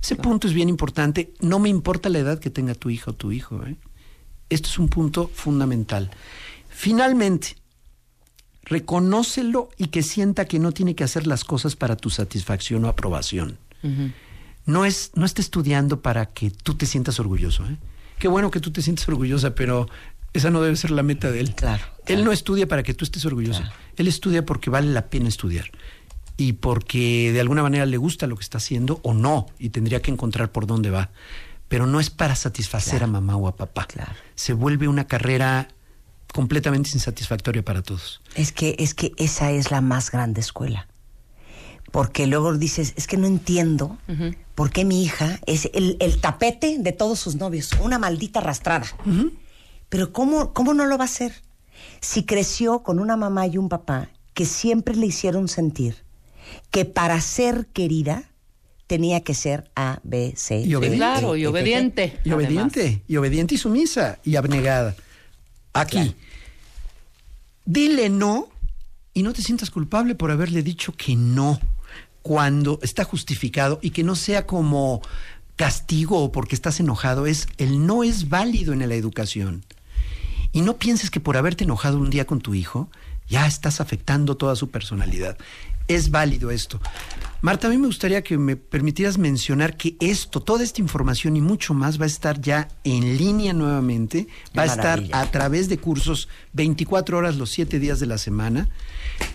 [0.00, 1.34] Ese punto es bien importante.
[1.40, 3.60] No me importa la edad que tenga tu hija o tu hijo.
[3.66, 3.74] ¿eh?
[4.48, 6.12] Esto es un punto fundamental.
[6.68, 7.56] Finalmente,
[8.62, 12.88] reconócelo y que sienta que no tiene que hacer las cosas para tu satisfacción o
[12.88, 13.58] aprobación.
[14.64, 17.64] No, es, no está estudiando para que tú te sientas orgulloso.
[17.66, 17.76] ¿eh?
[18.20, 19.88] qué bueno que tú te sientes orgullosa, pero
[20.32, 21.54] esa no debe ser la meta de él.
[21.56, 23.72] Claro, Él no estudia para que tú estés orgullosa.
[23.96, 25.70] Él estudia porque vale la pena estudiar.
[26.36, 30.02] Y porque de alguna manera le gusta lo que está haciendo o no, y tendría
[30.02, 31.10] que encontrar por dónde va.
[31.68, 33.86] Pero no es para satisfacer a mamá o a papá.
[33.86, 34.12] Claro.
[34.34, 35.68] Se vuelve una carrera
[36.32, 38.20] completamente insatisfactoria para todos.
[38.34, 40.86] Es que, es que esa es la más grande escuela.
[41.90, 43.96] Porque luego dices, es que no entiendo
[44.54, 48.86] por qué mi hija es el, el tapete de todos sus novios, una maldita arrastrada.
[49.88, 51.32] Pero ¿cómo, ¿cómo no lo va a hacer?
[52.00, 56.04] Si creció con una mamá y un papá que siempre le hicieron sentir
[56.70, 58.30] que para ser querida
[58.86, 60.60] tenía que ser A, B, C.
[60.60, 60.98] Y D, obediente.
[60.98, 61.48] Claro, E, y G.
[61.48, 62.20] obediente.
[62.24, 62.34] Y además.
[62.34, 64.94] obediente, y obediente y sumisa, y abnegada.
[65.72, 65.96] Aquí.
[65.96, 66.14] Claro.
[67.64, 68.48] Dile no
[69.12, 71.58] y no te sientas culpable por haberle dicho que no
[72.22, 75.00] cuando está justificado y que no sea como
[75.56, 77.26] castigo o porque estás enojado.
[77.26, 79.64] Es el no es válido en la educación.
[80.56, 82.88] Y no pienses que por haberte enojado un día con tu hijo,
[83.28, 85.36] ya estás afectando toda su personalidad.
[85.86, 86.80] Es válido esto.
[87.42, 91.42] Marta, a mí me gustaría que me permitieras mencionar que esto, toda esta información y
[91.42, 94.28] mucho más va a estar ya en línea nuevamente.
[94.28, 98.16] Qué Va a estar a través de cursos 24 horas los 7 días de la
[98.16, 98.70] semana.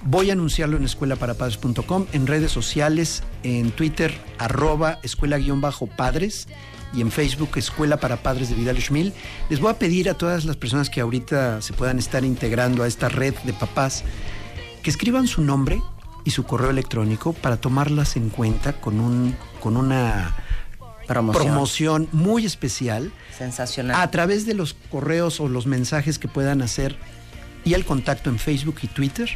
[0.03, 6.47] Voy a anunciarlo en escuelaparapadres.com, en redes sociales, en Twitter, arroba escuela-padres
[6.93, 9.13] y en Facebook Escuela para Padres de Vidal Schmil.
[9.49, 12.87] Les voy a pedir a todas las personas que ahorita se puedan estar integrando a
[12.87, 14.03] esta red de papás
[14.83, 15.81] que escriban su nombre
[16.25, 20.35] y su correo electrónico para tomarlas en cuenta con un con una
[21.07, 21.45] Promoción.
[21.45, 23.99] promoción muy especial Sensacional.
[23.99, 26.95] a través de los correos o los mensajes que puedan hacer
[27.65, 29.29] y el contacto en Facebook y Twitter,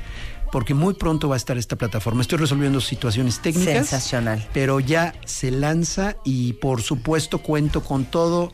[0.56, 2.22] porque muy pronto va a estar esta plataforma.
[2.22, 3.74] Estoy resolviendo situaciones técnicas.
[3.90, 4.48] Sensacional.
[4.54, 8.54] Pero ya se lanza y por supuesto cuento con todo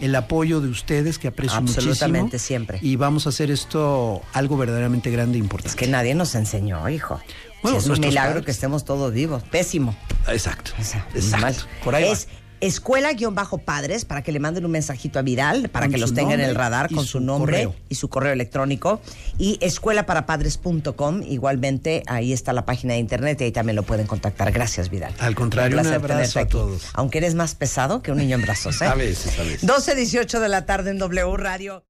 [0.00, 2.46] el apoyo de ustedes que aprecio Absolutamente, muchísimo.
[2.46, 2.78] siempre.
[2.80, 5.76] Y vamos a hacer esto algo verdaderamente grande e Es importante.
[5.76, 7.20] que nadie nos enseñó, hijo.
[7.62, 8.44] Bueno, Sí, es un milagro padres.
[8.46, 9.42] que estemos todos vivos.
[9.42, 9.94] Pésimo.
[10.28, 10.70] Exacto.
[10.80, 11.64] O sea, Exacto.
[11.84, 12.16] Por ahí va.
[12.62, 16.14] Es escuela-padres para que le manden un mensajito a Vidal, para Con que los su
[16.14, 17.74] tenga en el radar con su su nombre correo.
[17.88, 19.00] y su correo electrónico.
[19.38, 24.52] Y escuelaparapadres.com, igualmente ahí está la página de internet y ahí también lo pueden contactar.
[24.52, 25.12] Gracias, Vidal.
[25.18, 26.52] Al contrario, Un abrazo a aquí.
[26.52, 26.82] todos.
[26.94, 28.86] Aunque eres más pesado que un niño en brazos, ¿eh?
[28.86, 29.66] A veces, a veces.
[29.66, 31.80] 12, 18 de la tarde en W Radio.